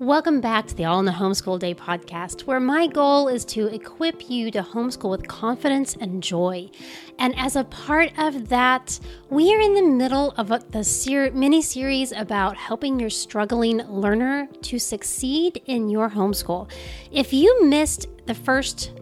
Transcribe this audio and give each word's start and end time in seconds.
Welcome 0.00 0.40
back 0.40 0.66
to 0.68 0.74
the 0.74 0.86
All 0.86 0.98
in 0.98 1.04
the 1.04 1.12
Homeschool 1.12 1.58
Day 1.58 1.74
podcast, 1.74 2.46
where 2.46 2.58
my 2.58 2.86
goal 2.86 3.28
is 3.28 3.44
to 3.44 3.66
equip 3.66 4.30
you 4.30 4.50
to 4.50 4.62
homeschool 4.62 5.10
with 5.10 5.28
confidence 5.28 5.94
and 6.00 6.22
joy. 6.22 6.70
And 7.18 7.38
as 7.38 7.54
a 7.54 7.64
part 7.64 8.18
of 8.18 8.48
that, 8.48 8.98
we 9.28 9.54
are 9.54 9.60
in 9.60 9.74
the 9.74 9.82
middle 9.82 10.32
of 10.38 10.48
the 10.70 10.84
ser- 10.84 11.32
mini 11.32 11.60
series 11.60 12.12
about 12.12 12.56
helping 12.56 12.98
your 12.98 13.10
struggling 13.10 13.86
learner 13.88 14.48
to 14.62 14.78
succeed 14.78 15.60
in 15.66 15.90
your 15.90 16.08
homeschool. 16.08 16.70
If 17.12 17.34
you 17.34 17.66
missed 17.66 18.06
the 18.24 18.34
first 18.34 18.92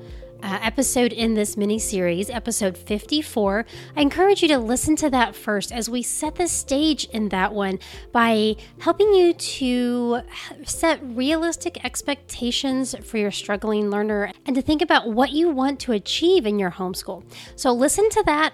uh, 0.43 0.59
episode 0.62 1.12
in 1.12 1.34
this 1.34 1.57
mini 1.57 1.79
series, 1.79 2.30
episode 2.30 2.77
54. 2.77 3.64
I 3.96 4.00
encourage 4.00 4.43
you 4.43 4.48
to 4.48 4.59
listen 4.59 4.96
to 4.96 5.11
that 5.11 5.34
first 5.34 5.73
as 5.73 5.91
we 5.91 6.02
set 6.02 6.37
the 6.37 6.48
stage 6.48 7.05
in 7.07 7.29
that 7.30 7.52
one 7.52 7.79
by 8.12 8.56
helping 8.80 9.12
you 9.12 9.32
to 9.32 10.20
set 10.64 11.01
realistic 11.02 11.84
expectations 11.84 12.95
for 13.05 13.19
your 13.19 13.30
struggling 13.30 13.91
learner 13.91 14.32
and 14.46 14.55
to 14.55 14.62
think 14.62 14.82
about 14.82 15.10
what 15.10 15.32
you 15.32 15.51
want 15.51 15.80
to 15.80 15.93
achieve 15.93 16.46
in 16.46 16.59
your 16.59 16.73
homeschool. 16.73 17.24
So, 17.57 17.73
listen 17.73 18.09
to 18.10 18.23
that 18.27 18.52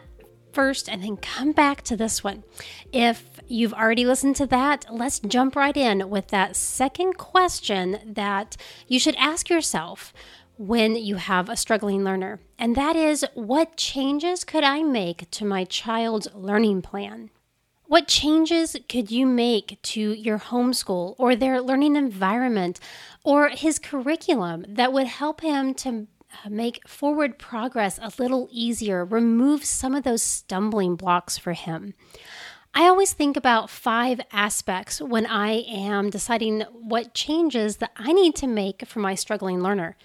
first 0.54 0.88
and 0.88 1.02
then 1.02 1.16
come 1.16 1.52
back 1.52 1.82
to 1.82 1.96
this 1.96 2.24
one. 2.24 2.44
If 2.92 3.40
you've 3.46 3.74
already 3.74 4.06
listened 4.06 4.36
to 4.36 4.46
that, 4.46 4.86
let's 4.90 5.18
jump 5.18 5.56
right 5.56 5.76
in 5.76 6.08
with 6.08 6.28
that 6.28 6.56
second 6.56 7.18
question 7.18 7.98
that 8.06 8.56
you 8.86 8.98
should 8.98 9.16
ask 9.16 9.50
yourself 9.50 10.14
when 10.56 10.96
you 10.96 11.16
have 11.16 11.48
a 11.48 11.56
struggling 11.56 12.04
learner, 12.04 12.40
and 12.58 12.76
that 12.76 12.96
is 12.96 13.24
what 13.34 13.76
changes 13.76 14.44
could 14.44 14.64
I 14.64 14.82
make 14.82 15.30
to 15.32 15.44
my 15.44 15.64
child's 15.64 16.28
learning 16.34 16.82
plan? 16.82 17.30
What 17.86 18.08
changes 18.08 18.76
could 18.88 19.10
you 19.10 19.26
make 19.26 19.78
to 19.82 20.00
your 20.00 20.38
homeschool 20.38 21.14
or 21.18 21.36
their 21.36 21.60
learning 21.60 21.96
environment 21.96 22.80
or 23.24 23.48
his 23.48 23.78
curriculum 23.78 24.64
that 24.68 24.92
would 24.92 25.06
help 25.06 25.42
him 25.42 25.74
to 25.74 26.06
uh, 26.44 26.48
make 26.48 26.88
forward 26.88 27.38
progress 27.38 27.98
a 28.00 28.10
little 28.18 28.48
easier, 28.50 29.04
remove 29.04 29.64
some 29.64 29.94
of 29.94 30.02
those 30.02 30.22
stumbling 30.22 30.96
blocks 30.96 31.36
for 31.36 31.52
him? 31.52 31.94
I 32.76 32.88
always 32.88 33.12
think 33.12 33.36
about 33.36 33.70
five 33.70 34.20
aspects 34.32 35.00
when 35.00 35.26
I 35.26 35.60
am 35.68 36.10
deciding 36.10 36.62
what 36.72 37.14
changes 37.14 37.76
that 37.76 37.92
I 37.96 38.12
need 38.12 38.34
to 38.36 38.48
make 38.48 38.88
for 38.88 38.98
my 38.98 39.14
struggling 39.14 39.62
learner. 39.62 39.96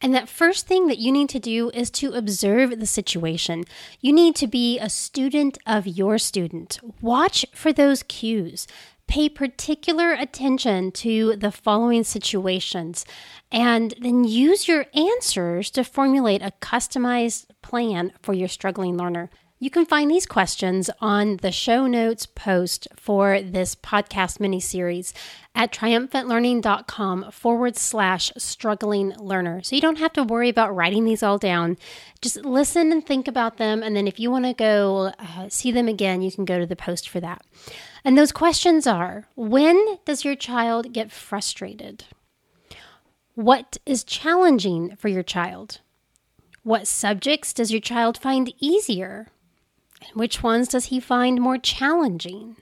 And 0.00 0.14
that 0.14 0.28
first 0.28 0.66
thing 0.66 0.86
that 0.86 0.98
you 0.98 1.10
need 1.10 1.28
to 1.30 1.40
do 1.40 1.70
is 1.74 1.90
to 1.92 2.12
observe 2.12 2.78
the 2.78 2.86
situation. 2.86 3.64
You 4.00 4.12
need 4.12 4.36
to 4.36 4.46
be 4.46 4.78
a 4.78 4.88
student 4.88 5.58
of 5.66 5.86
your 5.86 6.18
student. 6.18 6.78
Watch 7.00 7.44
for 7.52 7.72
those 7.72 8.04
cues. 8.04 8.68
Pay 9.08 9.30
particular 9.30 10.12
attention 10.12 10.92
to 10.92 11.34
the 11.36 11.50
following 11.50 12.04
situations 12.04 13.06
and 13.50 13.94
then 14.00 14.24
use 14.24 14.68
your 14.68 14.86
answers 14.94 15.70
to 15.70 15.82
formulate 15.82 16.42
a 16.42 16.52
customized 16.60 17.46
plan 17.62 18.12
for 18.22 18.34
your 18.34 18.48
struggling 18.48 18.96
learner. 18.96 19.30
You 19.60 19.70
can 19.70 19.86
find 19.86 20.08
these 20.08 20.24
questions 20.24 20.88
on 21.00 21.38
the 21.38 21.50
show 21.50 21.88
notes 21.88 22.26
post 22.26 22.86
for 22.94 23.42
this 23.42 23.74
podcast 23.74 24.38
mini 24.38 24.60
series 24.60 25.12
at 25.52 25.72
triumphantlearning.com 25.72 27.32
forward 27.32 27.76
slash 27.76 28.30
struggling 28.36 29.14
learner. 29.18 29.60
So 29.64 29.74
you 29.74 29.82
don't 29.82 29.98
have 29.98 30.12
to 30.12 30.22
worry 30.22 30.48
about 30.48 30.76
writing 30.76 31.04
these 31.04 31.24
all 31.24 31.38
down. 31.38 31.76
Just 32.22 32.44
listen 32.44 32.92
and 32.92 33.04
think 33.04 33.26
about 33.26 33.56
them. 33.56 33.82
And 33.82 33.96
then 33.96 34.06
if 34.06 34.20
you 34.20 34.30
want 34.30 34.44
to 34.44 34.54
go 34.54 35.12
uh, 35.18 35.48
see 35.48 35.72
them 35.72 35.88
again, 35.88 36.22
you 36.22 36.30
can 36.30 36.44
go 36.44 36.60
to 36.60 36.66
the 36.66 36.76
post 36.76 37.08
for 37.08 37.18
that. 37.18 37.42
And 38.04 38.16
those 38.16 38.30
questions 38.30 38.86
are 38.86 39.26
when 39.34 39.98
does 40.04 40.24
your 40.24 40.36
child 40.36 40.92
get 40.92 41.10
frustrated? 41.10 42.04
What 43.34 43.78
is 43.84 44.04
challenging 44.04 44.94
for 44.94 45.08
your 45.08 45.24
child? 45.24 45.80
What 46.62 46.86
subjects 46.86 47.52
does 47.52 47.72
your 47.72 47.80
child 47.80 48.18
find 48.18 48.52
easier? 48.60 49.26
Which 50.14 50.42
ones 50.42 50.68
does 50.68 50.86
he 50.86 51.00
find 51.00 51.40
more 51.40 51.58
challenging? 51.58 52.56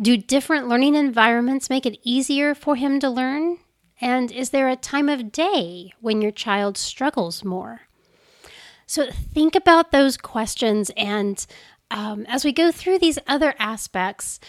Do 0.00 0.16
different 0.16 0.68
learning 0.68 0.94
environments 0.94 1.70
make 1.70 1.86
it 1.86 2.00
easier 2.02 2.54
for 2.54 2.76
him 2.76 2.98
to 3.00 3.10
learn? 3.10 3.58
And 4.00 4.32
is 4.32 4.50
there 4.50 4.68
a 4.68 4.76
time 4.76 5.08
of 5.08 5.30
day 5.30 5.92
when 6.00 6.20
your 6.22 6.32
child 6.32 6.76
struggles 6.76 7.44
more? 7.44 7.82
So 8.86 9.10
think 9.10 9.54
about 9.54 9.92
those 9.92 10.16
questions. 10.16 10.90
And 10.96 11.44
um, 11.90 12.26
as 12.26 12.44
we 12.44 12.52
go 12.52 12.72
through 12.72 12.98
these 12.98 13.18
other 13.26 13.54
aspects, 13.58 14.40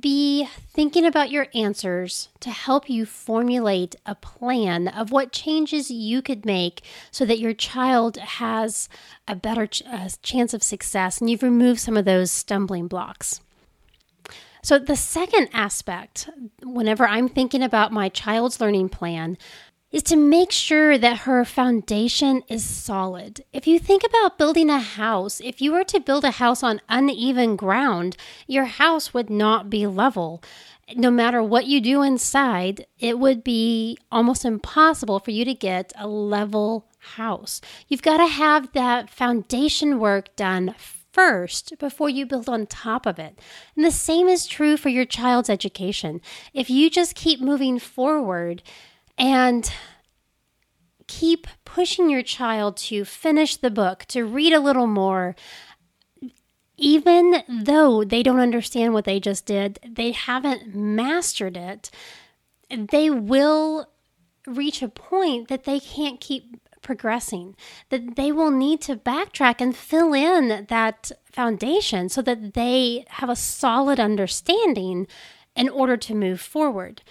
be 0.00 0.46
thinking 0.72 1.04
about 1.04 1.30
your 1.30 1.46
answers 1.54 2.28
to 2.40 2.50
help 2.50 2.90
you 2.90 3.06
formulate 3.06 3.94
a 4.04 4.14
plan 4.14 4.88
of 4.88 5.12
what 5.12 5.32
changes 5.32 5.90
you 5.90 6.22
could 6.22 6.44
make 6.44 6.82
so 7.10 7.24
that 7.24 7.38
your 7.38 7.54
child 7.54 8.16
has 8.16 8.88
a 9.28 9.36
better 9.36 9.66
ch- 9.66 9.82
chance 10.22 10.52
of 10.52 10.62
success 10.62 11.20
and 11.20 11.30
you've 11.30 11.42
removed 11.42 11.80
some 11.80 11.96
of 11.96 12.04
those 12.04 12.30
stumbling 12.30 12.88
blocks. 12.88 13.40
So, 14.62 14.80
the 14.80 14.96
second 14.96 15.48
aspect, 15.52 16.28
whenever 16.60 17.06
I'm 17.06 17.28
thinking 17.28 17.62
about 17.62 17.92
my 17.92 18.08
child's 18.08 18.60
learning 18.60 18.88
plan, 18.88 19.38
is 19.96 20.02
to 20.02 20.14
make 20.14 20.52
sure 20.52 20.98
that 20.98 21.20
her 21.20 21.42
foundation 21.42 22.42
is 22.48 22.62
solid. 22.62 23.42
If 23.50 23.66
you 23.66 23.78
think 23.78 24.02
about 24.04 24.36
building 24.36 24.68
a 24.68 24.78
house, 24.78 25.40
if 25.42 25.62
you 25.62 25.72
were 25.72 25.84
to 25.84 26.00
build 26.00 26.22
a 26.22 26.32
house 26.32 26.62
on 26.62 26.82
uneven 26.86 27.56
ground, 27.56 28.14
your 28.46 28.66
house 28.66 29.14
would 29.14 29.30
not 29.30 29.70
be 29.70 29.86
level. 29.86 30.42
No 30.94 31.10
matter 31.10 31.42
what 31.42 31.64
you 31.64 31.80
do 31.80 32.02
inside, 32.02 32.84
it 32.98 33.18
would 33.18 33.42
be 33.42 33.96
almost 34.12 34.44
impossible 34.44 35.18
for 35.18 35.30
you 35.30 35.46
to 35.46 35.54
get 35.54 35.94
a 35.96 36.06
level 36.06 36.84
house. 36.98 37.62
You've 37.88 38.02
got 38.02 38.18
to 38.18 38.26
have 38.26 38.74
that 38.74 39.08
foundation 39.08 39.98
work 39.98 40.36
done 40.36 40.74
first 41.10 41.72
before 41.78 42.10
you 42.10 42.26
build 42.26 42.50
on 42.50 42.66
top 42.66 43.06
of 43.06 43.18
it. 43.18 43.38
And 43.74 43.82
the 43.82 43.90
same 43.90 44.28
is 44.28 44.46
true 44.46 44.76
for 44.76 44.90
your 44.90 45.06
child's 45.06 45.48
education. 45.48 46.20
If 46.52 46.68
you 46.68 46.90
just 46.90 47.14
keep 47.14 47.40
moving 47.40 47.78
forward, 47.78 48.62
and 49.18 49.70
keep 51.06 51.46
pushing 51.64 52.10
your 52.10 52.22
child 52.22 52.76
to 52.76 53.04
finish 53.04 53.56
the 53.56 53.70
book, 53.70 54.04
to 54.06 54.24
read 54.24 54.52
a 54.52 54.60
little 54.60 54.86
more. 54.86 55.36
Even 56.76 57.42
though 57.48 58.04
they 58.04 58.22
don't 58.22 58.40
understand 58.40 58.92
what 58.92 59.04
they 59.04 59.18
just 59.18 59.46
did, 59.46 59.78
they 59.88 60.12
haven't 60.12 60.74
mastered 60.74 61.56
it, 61.56 61.90
they 62.70 63.08
will 63.08 63.88
reach 64.46 64.82
a 64.82 64.88
point 64.88 65.48
that 65.48 65.64
they 65.64 65.80
can't 65.80 66.20
keep 66.20 66.60
progressing, 66.82 67.56
that 67.88 68.14
they 68.16 68.30
will 68.30 68.50
need 68.50 68.80
to 68.80 68.94
backtrack 68.96 69.60
and 69.60 69.76
fill 69.76 70.12
in 70.12 70.66
that 70.68 71.10
foundation 71.32 72.08
so 72.08 72.22
that 72.22 72.54
they 72.54 73.04
have 73.08 73.28
a 73.28 73.36
solid 73.36 73.98
understanding 73.98 75.06
in 75.56 75.68
order 75.68 75.96
to 75.96 76.14
move 76.14 76.40
forward. 76.40 77.02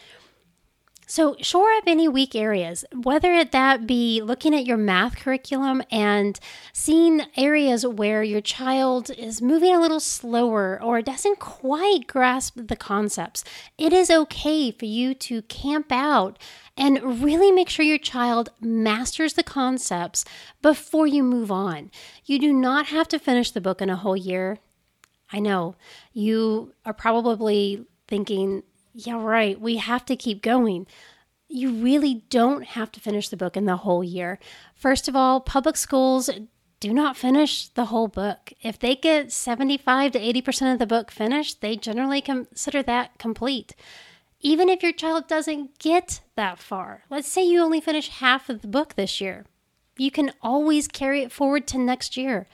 So, 1.07 1.35
shore 1.39 1.71
up 1.73 1.83
any 1.85 2.07
weak 2.07 2.33
areas, 2.35 2.83
whether 2.91 3.43
that 3.43 3.85
be 3.85 4.21
looking 4.21 4.55
at 4.55 4.65
your 4.65 4.77
math 4.77 5.17
curriculum 5.17 5.83
and 5.91 6.39
seeing 6.73 7.21
areas 7.37 7.85
where 7.85 8.23
your 8.23 8.41
child 8.41 9.11
is 9.11 9.39
moving 9.39 9.75
a 9.75 9.79
little 9.79 9.99
slower 9.99 10.81
or 10.81 11.03
doesn't 11.03 11.37
quite 11.37 12.07
grasp 12.07 12.57
the 12.57 12.75
concepts. 12.75 13.43
It 13.77 13.93
is 13.93 14.09
okay 14.09 14.71
for 14.71 14.85
you 14.85 15.13
to 15.13 15.43
camp 15.43 15.91
out 15.91 16.39
and 16.75 17.23
really 17.23 17.51
make 17.51 17.69
sure 17.69 17.85
your 17.85 17.99
child 17.99 18.49
masters 18.59 19.33
the 19.33 19.43
concepts 19.43 20.25
before 20.63 21.05
you 21.05 21.21
move 21.21 21.51
on. 21.51 21.91
You 22.25 22.39
do 22.39 22.51
not 22.51 22.87
have 22.87 23.07
to 23.09 23.19
finish 23.19 23.51
the 23.51 23.61
book 23.61 23.79
in 23.79 23.91
a 23.91 23.95
whole 23.95 24.17
year. 24.17 24.57
I 25.31 25.39
know 25.39 25.75
you 26.13 26.73
are 26.83 26.93
probably 26.93 27.85
thinking, 28.07 28.63
yeah, 28.95 29.21
right, 29.21 29.59
we 29.59 29.75
have 29.75 30.05
to 30.05 30.15
keep 30.15 30.41
going. 30.41 30.87
You 31.49 31.73
really 31.73 32.23
don't 32.29 32.63
have 32.63 32.91
to 32.93 33.01
finish 33.01 33.27
the 33.27 33.37
book 33.37 33.57
in 33.57 33.65
the 33.65 33.77
whole 33.77 34.03
year. 34.03 34.39
First 34.73 35.09
of 35.09 35.15
all, 35.15 35.41
public 35.41 35.75
schools 35.75 36.29
do 36.79 36.93
not 36.93 37.17
finish 37.17 37.67
the 37.67 37.85
whole 37.85 38.07
book. 38.07 38.53
If 38.61 38.79
they 38.79 38.95
get 38.95 39.33
75 39.33 40.13
to 40.13 40.19
80% 40.19 40.73
of 40.73 40.79
the 40.79 40.87
book 40.87 41.11
finished, 41.11 41.59
they 41.59 41.75
generally 41.75 42.21
consider 42.21 42.81
that 42.83 43.17
complete. 43.17 43.75
Even 44.39 44.69
if 44.69 44.81
your 44.81 44.93
child 44.93 45.27
doesn't 45.27 45.77
get 45.77 46.21
that 46.35 46.57
far, 46.57 47.03
let's 47.09 47.27
say 47.27 47.43
you 47.43 47.61
only 47.61 47.81
finish 47.81 48.07
half 48.07 48.49
of 48.49 48.61
the 48.61 48.67
book 48.67 48.95
this 48.95 49.19
year, 49.19 49.45
you 49.97 50.11
can 50.11 50.31
always 50.41 50.87
carry 50.87 51.21
it 51.21 51.31
forward 51.33 51.67
to 51.67 51.77
next 51.77 52.15
year. 52.15 52.47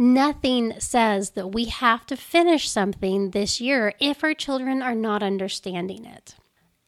Nothing 0.00 0.74
says 0.78 1.30
that 1.30 1.48
we 1.48 1.64
have 1.64 2.06
to 2.06 2.16
finish 2.16 2.70
something 2.70 3.32
this 3.32 3.60
year 3.60 3.94
if 3.98 4.22
our 4.22 4.32
children 4.32 4.80
are 4.80 4.94
not 4.94 5.24
understanding 5.24 6.04
it. 6.04 6.36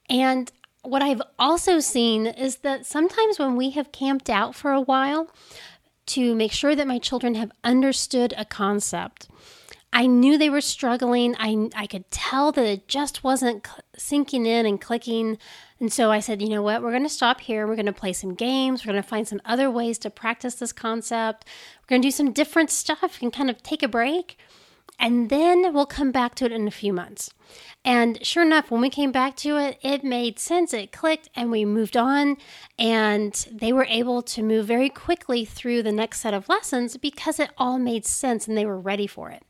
And 0.09 0.51
what 0.83 1.03
I've 1.03 1.23
also 1.37 1.81
seen 1.81 2.27
is 2.27 2.59
that 2.59 2.87
sometimes 2.87 3.39
when 3.39 3.57
we 3.57 3.71
have 3.71 3.91
camped 3.91 4.31
out 4.31 4.55
for 4.55 4.71
a 4.71 4.81
while 4.81 5.29
to 6.07 6.37
make 6.37 6.53
sure 6.53 6.77
that 6.77 6.87
my 6.87 6.99
children 6.99 7.35
have 7.35 7.51
understood 7.65 8.33
a 8.39 8.45
concept, 8.45 9.29
I 9.93 10.07
knew 10.07 10.39
they 10.39 10.51
were 10.51 10.61
struggling. 10.61 11.35
I, 11.39 11.69
I 11.75 11.89
could 11.89 12.11
tell 12.13 12.53
that 12.53 12.65
it 12.65 12.87
just 12.87 13.25
wasn't 13.25 13.67
sinking 13.97 14.47
in 14.47 14.67
and 14.67 14.81
clicking. 14.81 15.37
And 15.81 15.91
so 15.91 16.11
I 16.13 16.21
said, 16.21 16.43
you 16.43 16.49
know 16.51 16.63
what? 16.63 16.83
We're 16.83 16.91
going 16.91 17.05
to 17.05 17.09
stop 17.09 17.41
here. 17.41 17.67
We're 17.67 17.75
going 17.75 17.87
to 17.87 17.93
play 17.93 18.13
some 18.13 18.35
games. 18.35 18.85
We're 18.85 18.93
going 18.93 19.03
to 19.03 19.09
find 19.09 19.27
some 19.27 19.41
other 19.47 19.71
ways 19.71 19.99
to 20.01 20.11
practice 20.11 20.57
this 20.57 20.73
concept. 20.73 21.47
We're 21.83 21.95
going 21.95 22.03
to 22.03 22.09
do 22.09 22.13
some 22.13 22.33
different 22.33 22.71
stuff 22.71 23.19
and 23.23 23.33
kind 23.33 23.49
of 23.49 23.63
take 23.63 23.83
a 23.83 23.89
break. 23.89 24.37
And 24.99 25.31
then 25.31 25.73
we'll 25.73 25.87
come 25.87 26.13
back 26.13 26.35
to 26.37 26.45
it 26.45 26.53
in 26.53 26.69
a 26.69 26.71
few 26.71 26.93
months. 26.93 27.33
And 27.83 28.25
sure 28.25 28.43
enough, 28.43 28.71
when 28.71 28.83
we 28.83 28.91
came 28.91 29.11
back 29.11 29.35
to 29.37 29.57
it, 29.57 29.79
it 29.81 30.05
made 30.05 30.39
sense. 30.39 30.75
It 30.75 30.93
clicked 30.93 31.31
and 31.35 31.51
we 31.51 31.65
moved 31.65 31.97
on. 31.97 32.37
And 32.79 33.33
they 33.51 33.73
were 33.73 33.87
able 33.89 34.21
to 34.21 34.43
move 34.43 34.67
very 34.67 34.91
quickly 34.91 35.47
through 35.47 35.83
the 35.83 35.93
next 35.93 36.21
set 36.21 36.35
of 36.35 36.51
lessons 36.51 36.99
because 36.99 37.41
it 37.41 37.51
all 37.57 37.79
made 37.79 38.05
sense 38.05 38.47
and 38.47 38.59
they 38.59 38.67
were 38.67 38.79
ready 38.79 39.07
for 39.07 39.31
it. 39.31 39.43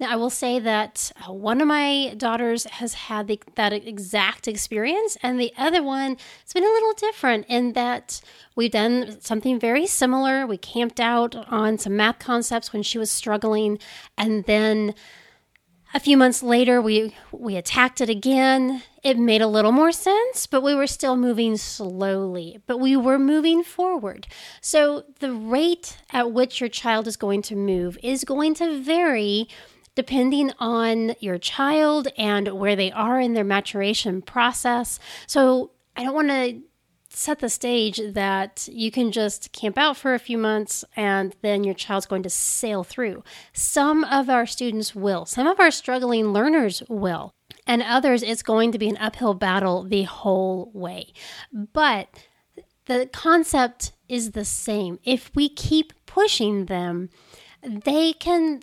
Now, 0.00 0.12
I 0.12 0.16
will 0.16 0.30
say 0.30 0.60
that 0.60 1.10
uh, 1.26 1.32
one 1.32 1.60
of 1.60 1.66
my 1.66 2.14
daughters 2.16 2.64
has 2.64 2.94
had 2.94 3.26
the, 3.26 3.40
that 3.56 3.72
exact 3.72 4.46
experience, 4.46 5.16
and 5.24 5.40
the 5.40 5.52
other 5.58 5.82
one 5.82 6.16
has 6.42 6.52
been 6.52 6.62
a 6.62 6.68
little 6.68 6.92
different 6.92 7.46
in 7.48 7.72
that 7.72 8.20
we've 8.54 8.70
done 8.70 9.20
something 9.20 9.58
very 9.58 9.86
similar. 9.86 10.46
We 10.46 10.56
camped 10.56 11.00
out 11.00 11.34
on 11.34 11.78
some 11.78 11.96
math 11.96 12.20
concepts 12.20 12.72
when 12.72 12.84
she 12.84 12.98
was 12.98 13.10
struggling, 13.10 13.80
and 14.16 14.44
then 14.44 14.94
a 15.94 16.00
few 16.00 16.16
months 16.16 16.42
later 16.42 16.80
we 16.82 17.14
we 17.32 17.56
attacked 17.56 18.00
it 18.00 18.10
again 18.10 18.82
it 19.02 19.16
made 19.18 19.40
a 19.40 19.46
little 19.46 19.72
more 19.72 19.90
sense 19.90 20.46
but 20.46 20.62
we 20.62 20.74
were 20.74 20.86
still 20.86 21.16
moving 21.16 21.56
slowly 21.56 22.58
but 22.66 22.78
we 22.78 22.94
were 22.94 23.18
moving 23.18 23.62
forward 23.62 24.26
so 24.60 25.04
the 25.20 25.32
rate 25.32 25.96
at 26.10 26.30
which 26.30 26.60
your 26.60 26.68
child 26.68 27.06
is 27.06 27.16
going 27.16 27.40
to 27.40 27.56
move 27.56 27.96
is 28.02 28.24
going 28.24 28.52
to 28.52 28.78
vary 28.78 29.48
depending 29.98 30.52
on 30.60 31.12
your 31.18 31.38
child 31.38 32.06
and 32.16 32.46
where 32.50 32.76
they 32.76 32.92
are 32.92 33.18
in 33.18 33.32
their 33.32 33.42
maturation 33.42 34.22
process. 34.22 35.00
So 35.26 35.72
I 35.96 36.04
don't 36.04 36.14
want 36.14 36.28
to 36.28 36.60
set 37.08 37.40
the 37.40 37.48
stage 37.48 38.00
that 38.12 38.68
you 38.70 38.92
can 38.92 39.10
just 39.10 39.50
camp 39.50 39.76
out 39.76 39.96
for 39.96 40.14
a 40.14 40.20
few 40.20 40.38
months 40.38 40.84
and 40.94 41.34
then 41.42 41.64
your 41.64 41.74
child's 41.74 42.06
going 42.06 42.22
to 42.22 42.30
sail 42.30 42.84
through. 42.84 43.24
Some 43.52 44.04
of 44.04 44.30
our 44.30 44.46
students 44.46 44.94
will, 44.94 45.26
some 45.26 45.48
of 45.48 45.58
our 45.58 45.72
struggling 45.72 46.28
learners 46.28 46.80
will, 46.88 47.34
and 47.66 47.82
others 47.82 48.22
it's 48.22 48.44
going 48.44 48.70
to 48.70 48.78
be 48.78 48.88
an 48.88 48.98
uphill 48.98 49.34
battle 49.34 49.82
the 49.82 50.04
whole 50.04 50.70
way. 50.72 51.12
But 51.52 52.06
the 52.86 53.10
concept 53.12 53.90
is 54.08 54.30
the 54.30 54.44
same. 54.44 55.00
If 55.02 55.32
we 55.34 55.48
keep 55.48 55.92
pushing 56.06 56.66
them, 56.66 57.10
they 57.64 58.12
can 58.12 58.62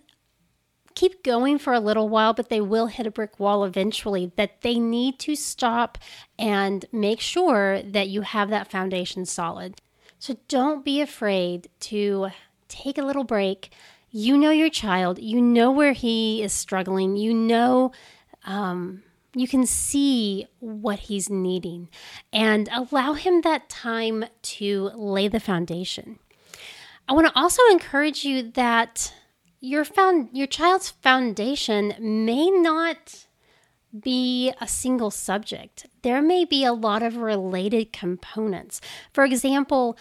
keep 0.95 1.23
going 1.23 1.59
for 1.59 1.73
a 1.73 1.79
little 1.79 2.09
while, 2.09 2.33
but 2.33 2.49
they 2.49 2.61
will 2.61 2.87
hit 2.87 3.05
a 3.05 3.11
brick 3.11 3.39
wall 3.39 3.63
eventually 3.63 4.31
that 4.37 4.61
they 4.61 4.79
need 4.79 5.19
to 5.19 5.35
stop 5.35 5.97
and 6.39 6.85
make 6.91 7.19
sure 7.19 7.81
that 7.83 8.07
you 8.07 8.21
have 8.21 8.49
that 8.49 8.71
foundation 8.71 9.25
solid. 9.25 9.75
So 10.17 10.37
don't 10.47 10.83
be 10.83 11.01
afraid 11.01 11.69
to 11.81 12.29
take 12.67 12.97
a 12.97 13.03
little 13.03 13.25
break. 13.25 13.71
You 14.09 14.37
know 14.37 14.51
your 14.51 14.69
child, 14.69 15.19
you 15.19 15.41
know 15.41 15.69
where 15.71 15.93
he 15.93 16.41
is 16.41 16.53
struggling, 16.53 17.17
you 17.17 17.33
know. 17.33 17.91
Um, 18.45 19.03
you 19.35 19.47
can 19.47 19.65
see 19.65 20.47
what 20.59 20.99
he's 20.99 21.29
needing 21.29 21.89
and 22.31 22.69
allow 22.71 23.13
him 23.13 23.41
that 23.41 23.67
time 23.67 24.25
to 24.41 24.91
lay 24.95 25.27
the 25.27 25.41
foundation. 25.41 26.19
I 27.07 27.13
want 27.13 27.27
to 27.27 27.37
also 27.37 27.61
encourage 27.69 28.23
you 28.23 28.51
that 28.53 29.13
your 29.65 29.83
found 29.83 30.29
your 30.31 30.47
child's 30.47 30.91
foundation 30.91 31.95
may 31.99 32.51
not 32.51 33.25
be 33.99 34.53
a 34.61 34.67
single 34.67 35.09
subject. 35.09 35.87
There 36.03 36.21
may 36.21 36.45
be 36.45 36.63
a 36.63 36.73
lot 36.73 37.01
of 37.01 37.17
related 37.17 37.91
components. 37.91 38.79
For 39.11 39.23
example, 39.23 39.97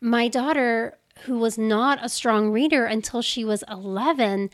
my 0.00 0.26
daughter 0.26 0.98
who 1.26 1.38
was 1.38 1.56
not 1.56 2.00
a 2.02 2.08
strong 2.08 2.50
reader 2.50 2.86
until 2.86 3.22
she 3.22 3.44
was 3.44 3.62
11 3.70 4.50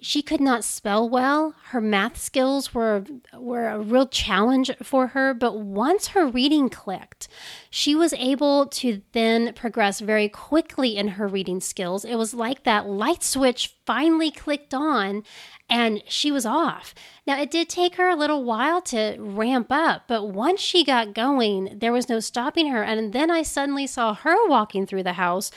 she 0.00 0.22
could 0.22 0.40
not 0.40 0.64
spell 0.64 1.08
well. 1.08 1.54
Her 1.70 1.80
math 1.80 2.16
skills 2.16 2.72
were 2.74 3.04
were 3.34 3.68
a 3.68 3.80
real 3.80 4.06
challenge 4.06 4.70
for 4.82 5.08
her, 5.08 5.34
but 5.34 5.58
once 5.58 6.08
her 6.08 6.26
reading 6.26 6.68
clicked, 6.68 7.28
she 7.70 7.94
was 7.94 8.12
able 8.14 8.66
to 8.66 9.02
then 9.12 9.52
progress 9.54 10.00
very 10.00 10.28
quickly 10.28 10.96
in 10.96 11.08
her 11.08 11.26
reading 11.26 11.60
skills. 11.60 12.04
It 12.04 12.16
was 12.16 12.34
like 12.34 12.64
that 12.64 12.88
light 12.88 13.22
switch 13.22 13.76
finally 13.86 14.30
clicked 14.30 14.72
on 14.72 15.24
and 15.68 16.02
she 16.06 16.30
was 16.30 16.46
off. 16.46 16.94
Now, 17.26 17.40
it 17.40 17.50
did 17.50 17.68
take 17.68 17.96
her 17.96 18.08
a 18.08 18.16
little 18.16 18.44
while 18.44 18.80
to 18.82 19.16
ramp 19.18 19.68
up, 19.70 20.04
but 20.08 20.28
once 20.28 20.60
she 20.60 20.84
got 20.84 21.14
going, 21.14 21.78
there 21.78 21.92
was 21.92 22.08
no 22.08 22.20
stopping 22.20 22.68
her. 22.68 22.82
And 22.82 23.12
then 23.12 23.30
I 23.30 23.42
suddenly 23.42 23.86
saw 23.86 24.14
her 24.14 24.48
walking 24.48 24.86
through 24.86 25.02
the 25.02 25.14
house 25.14 25.50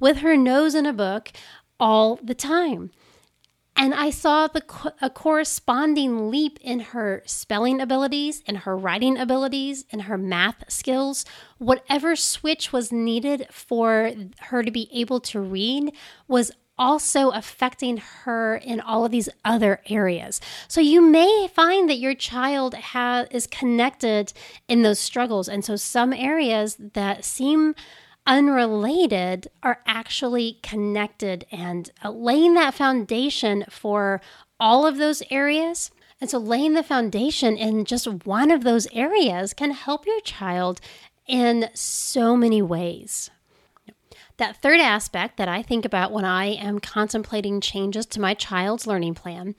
with 0.00 0.18
her 0.18 0.36
nose 0.36 0.74
in 0.74 0.86
a 0.86 0.92
book 0.92 1.32
all 1.78 2.16
the 2.22 2.34
time. 2.34 2.90
And 3.80 3.94
I 3.94 4.10
saw 4.10 4.48
the 4.48 4.64
a 5.00 5.08
corresponding 5.08 6.32
leap 6.32 6.58
in 6.60 6.80
her 6.80 7.22
spelling 7.26 7.80
abilities, 7.80 8.42
in 8.44 8.56
her 8.56 8.76
writing 8.76 9.16
abilities, 9.16 9.84
in 9.90 10.00
her 10.00 10.18
math 10.18 10.64
skills. 10.68 11.24
Whatever 11.58 12.16
switch 12.16 12.72
was 12.72 12.90
needed 12.90 13.46
for 13.52 14.12
her 14.40 14.64
to 14.64 14.72
be 14.72 14.90
able 14.92 15.20
to 15.20 15.40
read 15.40 15.92
was 16.26 16.50
also 16.76 17.30
affecting 17.30 17.98
her 17.98 18.56
in 18.56 18.80
all 18.80 19.04
of 19.04 19.12
these 19.12 19.28
other 19.44 19.80
areas. 19.88 20.40
So 20.66 20.80
you 20.80 21.00
may 21.00 21.48
find 21.54 21.88
that 21.88 21.98
your 21.98 22.14
child 22.14 22.74
has 22.74 23.28
is 23.30 23.46
connected 23.46 24.32
in 24.66 24.82
those 24.82 24.98
struggles 24.98 25.48
and 25.48 25.64
so 25.64 25.76
some 25.76 26.12
areas 26.12 26.76
that 26.94 27.24
seem 27.24 27.76
unrelated 28.28 29.48
are 29.62 29.80
actually 29.86 30.58
connected 30.62 31.46
and 31.50 31.90
uh, 32.04 32.10
laying 32.10 32.54
that 32.54 32.74
foundation 32.74 33.64
for 33.70 34.20
all 34.60 34.86
of 34.86 34.98
those 34.98 35.22
areas. 35.30 35.90
And 36.20 36.28
so, 36.28 36.38
laying 36.38 36.74
the 36.74 36.82
foundation 36.82 37.56
in 37.56 37.84
just 37.84 38.26
one 38.26 38.50
of 38.50 38.62
those 38.64 38.86
areas 38.92 39.54
can 39.54 39.70
help 39.70 40.06
your 40.06 40.20
child 40.20 40.80
in 41.26 41.70
so 41.74 42.36
many 42.36 42.60
ways. 42.60 43.30
That 44.38 44.56
third 44.56 44.78
aspect 44.78 45.36
that 45.36 45.48
I 45.48 45.62
think 45.62 45.84
about 45.84 46.12
when 46.12 46.24
I 46.24 46.46
am 46.46 46.78
contemplating 46.78 47.60
changes 47.60 48.06
to 48.06 48.20
my 48.20 48.34
child's 48.34 48.86
learning 48.86 49.14
plan 49.14 49.56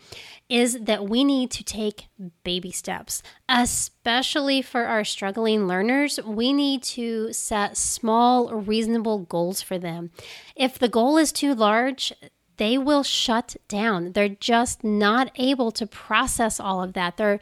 is 0.48 0.80
that 0.80 1.08
we 1.08 1.26
need 1.26 1.52
to 1.52 1.66
take 1.66 2.08
baby 2.46 2.72
steps, 2.72 3.22
especially 3.50 4.62
for 4.62 4.86
our 4.86 5.04
struggling 5.04 5.68
learners. 5.68 6.18
We 6.26 6.54
need 6.54 6.82
to 6.84 7.34
set 7.34 7.76
small, 7.76 8.54
reasonable 8.54 9.20
goals 9.20 9.62
for 9.62 9.78
them. 9.78 10.12
If 10.56 10.80
the 10.80 10.90
goal 10.90 11.18
is 11.18 11.34
too 11.34 11.54
large, 11.54 12.14
they 12.56 12.78
will 12.78 13.04
shut 13.04 13.58
down. 13.68 14.14
They're 14.14 14.30
just 14.30 14.82
not 14.84 15.30
able 15.36 15.72
to 15.72 15.86
process 15.86 16.58
all 16.58 16.82
of 16.82 16.94
that. 16.94 17.18
They're 17.18 17.42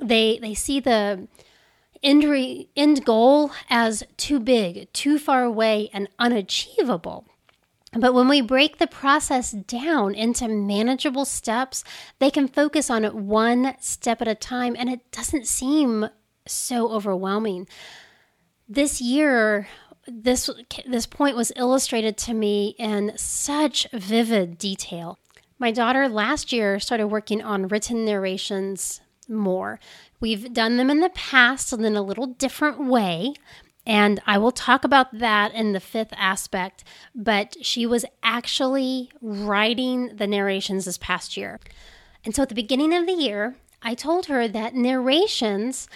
they 0.00 0.38
they 0.40 0.54
see 0.54 0.78
the 0.78 1.26
end, 2.02 2.24
re- 2.24 2.68
end 2.76 3.04
goal 3.04 3.52
as 3.68 4.02
too 4.16 4.40
big, 4.40 4.92
too 4.92 5.18
far 5.18 5.44
away, 5.44 5.90
and 5.92 6.08
unachievable. 6.18 7.26
But 7.92 8.12
when 8.12 8.28
we 8.28 8.40
break 8.42 8.78
the 8.78 8.86
process 8.86 9.52
down 9.52 10.14
into 10.14 10.46
manageable 10.46 11.24
steps, 11.24 11.84
they 12.18 12.30
can 12.30 12.46
focus 12.46 12.90
on 12.90 13.04
it 13.04 13.14
one 13.14 13.76
step 13.80 14.20
at 14.20 14.28
a 14.28 14.34
time, 14.34 14.76
and 14.78 14.90
it 14.90 15.10
doesn't 15.10 15.46
seem 15.46 16.08
so 16.46 16.90
overwhelming. 16.90 17.66
This 18.68 19.00
year, 19.00 19.68
this 20.06 20.50
this 20.86 21.06
point 21.06 21.36
was 21.36 21.52
illustrated 21.56 22.16
to 22.18 22.34
me 22.34 22.74
in 22.78 23.12
such 23.16 23.86
vivid 23.92 24.58
detail. 24.58 25.18
My 25.58 25.70
daughter 25.70 26.08
last 26.08 26.52
year 26.52 26.78
started 26.78 27.08
working 27.08 27.42
on 27.42 27.68
written 27.68 28.04
narrations 28.04 29.00
more. 29.28 29.80
We've 30.20 30.52
done 30.52 30.76
them 30.76 30.90
in 30.90 31.00
the 31.00 31.10
past 31.10 31.72
and 31.72 31.84
in 31.84 31.96
a 31.96 32.02
little 32.02 32.26
different 32.26 32.84
way. 32.84 33.34
And 33.86 34.20
I 34.26 34.36
will 34.36 34.52
talk 34.52 34.84
about 34.84 35.18
that 35.18 35.54
in 35.54 35.72
the 35.72 35.80
fifth 35.80 36.12
aspect. 36.16 36.84
But 37.14 37.56
she 37.62 37.86
was 37.86 38.04
actually 38.22 39.10
writing 39.22 40.16
the 40.16 40.26
narrations 40.26 40.84
this 40.84 40.98
past 40.98 41.36
year. 41.36 41.60
And 42.24 42.34
so 42.34 42.42
at 42.42 42.48
the 42.48 42.54
beginning 42.54 42.94
of 42.94 43.06
the 43.06 43.12
year, 43.12 43.56
I 43.80 43.94
told 43.94 44.26
her 44.26 44.48
that 44.48 44.74
narrations 44.74 45.88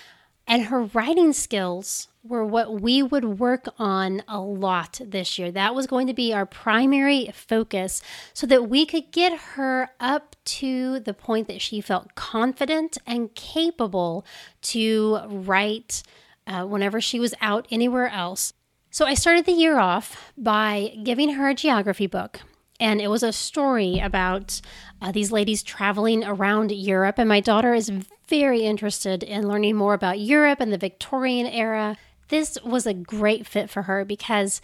and 0.46 0.64
her 0.64 0.84
writing 0.84 1.32
skills 1.32 2.08
were 2.24 2.44
what 2.44 2.80
we 2.80 3.02
would 3.02 3.38
work 3.38 3.68
on 3.78 4.22
a 4.28 4.40
lot 4.40 5.00
this 5.04 5.38
year. 5.38 5.50
That 5.50 5.74
was 5.74 5.86
going 5.86 6.06
to 6.06 6.14
be 6.14 6.32
our 6.32 6.46
primary 6.46 7.30
focus 7.34 8.00
so 8.32 8.46
that 8.46 8.68
we 8.68 8.86
could 8.86 9.10
get 9.10 9.36
her 9.38 9.90
up 9.98 10.31
to 10.44 11.00
the 11.00 11.14
point 11.14 11.48
that 11.48 11.60
she 11.60 11.80
felt 11.80 12.14
confident 12.14 12.98
and 13.06 13.34
capable 13.34 14.24
to 14.62 15.20
write 15.28 16.02
uh, 16.46 16.64
whenever 16.64 17.00
she 17.00 17.20
was 17.20 17.34
out 17.40 17.66
anywhere 17.70 18.08
else. 18.08 18.52
So 18.90 19.06
I 19.06 19.14
started 19.14 19.46
the 19.46 19.52
year 19.52 19.78
off 19.78 20.32
by 20.36 20.96
giving 21.02 21.34
her 21.34 21.48
a 21.48 21.54
geography 21.54 22.06
book 22.06 22.40
And 22.82 23.00
it 23.00 23.08
was 23.08 23.22
a 23.22 23.32
story 23.32 24.00
about 24.00 24.60
uh, 25.00 25.12
these 25.12 25.30
ladies 25.30 25.62
traveling 25.62 26.24
around 26.24 26.72
Europe. 26.72 27.16
And 27.16 27.28
my 27.28 27.38
daughter 27.38 27.74
is 27.74 27.92
very 28.26 28.62
interested 28.62 29.22
in 29.22 29.46
learning 29.46 29.76
more 29.76 29.94
about 29.94 30.18
Europe 30.18 30.58
and 30.60 30.72
the 30.72 30.78
Victorian 30.78 31.46
era. 31.46 31.96
This 32.28 32.58
was 32.64 32.84
a 32.86 32.92
great 32.92 33.46
fit 33.46 33.70
for 33.70 33.82
her 33.82 34.04
because 34.04 34.60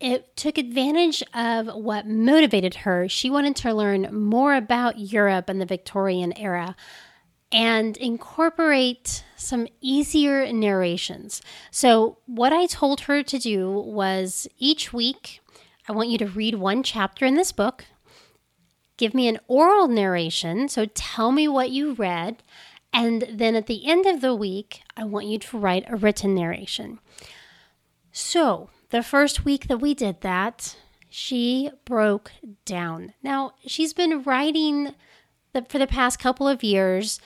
it 0.00 0.36
took 0.36 0.58
advantage 0.58 1.22
of 1.34 1.68
what 1.68 2.06
motivated 2.06 2.74
her. 2.76 3.08
She 3.08 3.30
wanted 3.30 3.56
to 3.56 3.72
learn 3.72 4.14
more 4.14 4.54
about 4.54 4.98
Europe 4.98 5.48
and 5.48 5.60
the 5.60 5.66
Victorian 5.66 6.36
era 6.36 6.76
and 7.52 7.96
incorporate 7.96 9.24
some 9.36 9.68
easier 9.80 10.52
narrations. 10.52 11.40
So, 11.70 12.18
what 12.26 12.52
I 12.52 12.66
told 12.66 13.02
her 13.02 13.22
to 13.22 13.38
do 13.38 13.70
was 13.70 14.48
each 14.58 14.92
week, 14.92 15.40
I 15.88 15.92
want 15.92 16.08
you 16.08 16.18
to 16.18 16.26
read 16.26 16.56
one 16.56 16.82
chapter 16.82 17.24
in 17.24 17.36
this 17.36 17.52
book, 17.52 17.86
give 18.96 19.14
me 19.14 19.28
an 19.28 19.38
oral 19.46 19.88
narration. 19.88 20.68
So, 20.68 20.86
tell 20.86 21.30
me 21.30 21.46
what 21.46 21.70
you 21.70 21.94
read. 21.94 22.42
And 22.92 23.26
then 23.30 23.54
at 23.54 23.66
the 23.66 23.86
end 23.86 24.06
of 24.06 24.20
the 24.20 24.34
week, 24.34 24.82
I 24.96 25.04
want 25.04 25.26
you 25.26 25.38
to 25.38 25.58
write 25.58 25.84
a 25.88 25.96
written 25.96 26.34
narration. 26.34 26.98
So, 28.10 28.70
the 28.90 29.02
first 29.02 29.44
week 29.44 29.68
that 29.68 29.78
we 29.78 29.94
did 29.94 30.20
that, 30.20 30.76
she 31.08 31.70
broke 31.84 32.32
down. 32.64 33.14
Now, 33.22 33.52
she's 33.66 33.92
been 33.92 34.22
writing 34.22 34.94
the, 35.52 35.64
for 35.68 35.78
the 35.78 35.86
past 35.86 36.18
couple 36.18 36.46
of 36.46 36.62
years 36.62 37.20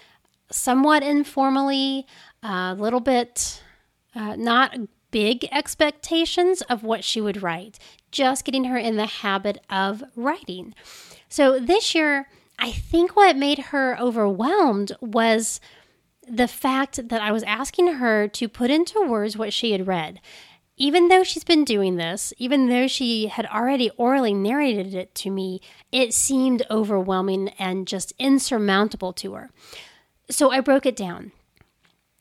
somewhat 0.51 1.03
informally, 1.03 2.07
a 2.43 2.75
little 2.75 3.01
bit 3.01 3.63
uh, 4.15 4.37
not 4.37 4.77
big 5.11 5.47
expectations 5.51 6.63
of 6.63 6.83
what 6.83 7.05
she 7.05 7.21
would 7.21 7.43
write, 7.43 7.79
just 8.11 8.45
getting 8.45 8.65
her 8.65 8.77
in 8.77 8.97
the 8.97 9.07
habit 9.07 9.59
of 9.69 10.03
writing. 10.17 10.75
So 11.29 11.59
this 11.59 11.95
year, 11.95 12.29
I 12.59 12.71
think 12.73 13.17
what 13.17 13.37
made 13.37 13.59
her 13.59 13.99
overwhelmed 13.99 14.93
was 15.01 15.61
the 16.29 16.49
fact 16.49 17.09
that 17.09 17.23
I 17.23 17.33
was 17.33 17.43
asking 17.45 17.95
her 17.95 18.29
to 18.29 18.49
put 18.49 18.71
into 18.71 19.01
words 19.01 19.37
what 19.37 19.53
she 19.53 19.73
had 19.73 19.87
read. 19.87 20.21
Even 20.81 21.09
though 21.09 21.23
she's 21.23 21.45
been 21.45 21.63
doing 21.63 21.97
this, 21.97 22.33
even 22.39 22.71
though 22.71 22.89
she 22.89 23.27
had 23.27 23.45
already 23.45 23.91
orally 23.99 24.33
narrated 24.33 24.95
it 24.95 25.15
to 25.15 25.31
me, 25.31 25.61
it 25.93 26.15
seemed 26.15 26.63
overwhelming 26.71 27.51
and 27.59 27.87
just 27.87 28.15
insurmountable 28.19 29.13
to 29.13 29.35
her. 29.35 29.51
So 30.31 30.51
I 30.51 30.61
broke 30.61 30.87
it 30.87 30.97
down. 30.97 31.33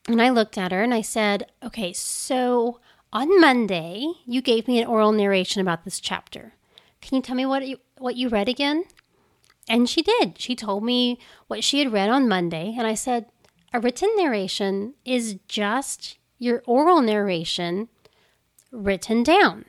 And 0.10 0.22
I 0.22 0.30
looked 0.30 0.58
at 0.58 0.74
her 0.74 0.84
and 0.84 0.94
I 0.94 1.00
said, 1.00 1.50
okay, 1.64 1.94
so 1.94 2.82
on 3.14 3.40
Monday, 3.40 4.12
you 4.26 4.42
gave 4.42 4.68
me 4.68 4.82
an 4.82 4.88
oral 4.88 5.14
narration 5.14 5.62
about 5.62 5.86
this 5.86 6.02
chapter. 6.02 6.52
Can 7.00 7.16
you 7.16 7.22
tell 7.22 7.38
me 7.38 7.46
what 7.46 7.66
you, 7.66 7.78
what 7.98 8.18
you 8.18 8.28
read 8.28 8.50
again? 8.50 8.84
And 9.70 9.88
she 9.90 10.02
did. 10.02 10.38
She 10.38 10.58
told 10.58 10.84
me 10.84 11.18
what 11.48 11.64
she 11.64 11.80
had 11.80 11.94
read 11.94 12.10
on 12.10 12.28
Monday. 12.28 12.76
And 12.78 12.86
I 12.86 12.94
said, 12.94 13.28
a 13.72 13.80
written 13.80 14.10
narration 14.18 14.96
is 15.06 15.38
just 15.48 16.18
your 16.40 16.62
oral 16.66 17.02
narration 17.02 17.88
written 18.72 19.24
down. 19.24 19.66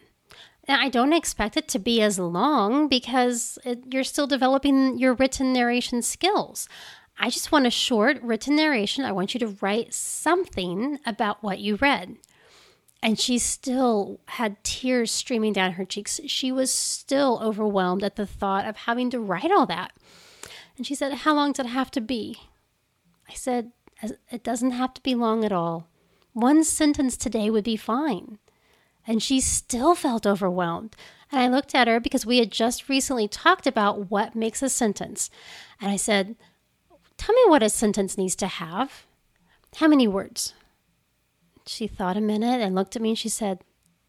And 0.64 0.80
I 0.80 0.88
don't 0.88 1.12
expect 1.12 1.56
it 1.56 1.68
to 1.68 1.78
be 1.78 2.00
as 2.00 2.18
long 2.18 2.88
because 2.88 3.58
it, 3.64 3.84
you're 3.90 4.04
still 4.04 4.26
developing 4.26 4.98
your 4.98 5.14
written 5.14 5.52
narration 5.52 6.02
skills. 6.02 6.68
I 7.18 7.28
just 7.28 7.52
want 7.52 7.66
a 7.66 7.70
short 7.70 8.22
written 8.22 8.56
narration. 8.56 9.04
I 9.04 9.12
want 9.12 9.34
you 9.34 9.40
to 9.40 9.56
write 9.60 9.92
something 9.92 10.98
about 11.04 11.42
what 11.42 11.58
you 11.58 11.76
read. 11.76 12.16
And 13.02 13.18
she 13.18 13.38
still 13.38 14.20
had 14.26 14.62
tears 14.62 15.10
streaming 15.10 15.52
down 15.52 15.72
her 15.72 15.84
cheeks. 15.84 16.20
She 16.26 16.52
was 16.52 16.70
still 16.70 17.40
overwhelmed 17.42 18.04
at 18.04 18.16
the 18.16 18.26
thought 18.26 18.66
of 18.66 18.76
having 18.76 19.10
to 19.10 19.20
write 19.20 19.50
all 19.50 19.66
that. 19.66 19.92
And 20.76 20.86
she 20.86 20.94
said, 20.94 21.12
How 21.12 21.34
long 21.34 21.52
did 21.52 21.66
it 21.66 21.70
have 21.70 21.90
to 21.92 22.00
be? 22.00 22.36
I 23.28 23.34
said, 23.34 23.72
It 24.30 24.42
doesn't 24.42 24.72
have 24.72 24.94
to 24.94 25.02
be 25.02 25.14
long 25.14 25.44
at 25.44 25.52
all. 25.52 25.88
One 26.32 26.62
sentence 26.62 27.16
today 27.16 27.50
would 27.50 27.64
be 27.64 27.76
fine. 27.76 28.38
And 29.06 29.22
she 29.22 29.40
still 29.40 29.94
felt 29.94 30.26
overwhelmed. 30.26 30.94
And 31.32 31.40
I 31.40 31.48
looked 31.48 31.74
at 31.74 31.88
her 31.88 32.00
because 32.00 32.26
we 32.26 32.38
had 32.38 32.50
just 32.50 32.88
recently 32.88 33.28
talked 33.28 33.66
about 33.66 34.10
what 34.10 34.34
makes 34.34 34.62
a 34.62 34.68
sentence. 34.68 35.30
And 35.80 35.90
I 35.90 35.96
said, 35.96 36.36
Tell 37.16 37.34
me 37.34 37.42
what 37.46 37.62
a 37.62 37.68
sentence 37.68 38.16
needs 38.16 38.34
to 38.36 38.46
have. 38.46 39.06
How 39.76 39.88
many 39.88 40.08
words? 40.08 40.54
She 41.66 41.86
thought 41.86 42.16
a 42.16 42.20
minute 42.20 42.60
and 42.60 42.74
looked 42.74 42.96
at 42.96 43.02
me 43.02 43.10
and 43.10 43.18
she 43.18 43.28
said, 43.28 43.60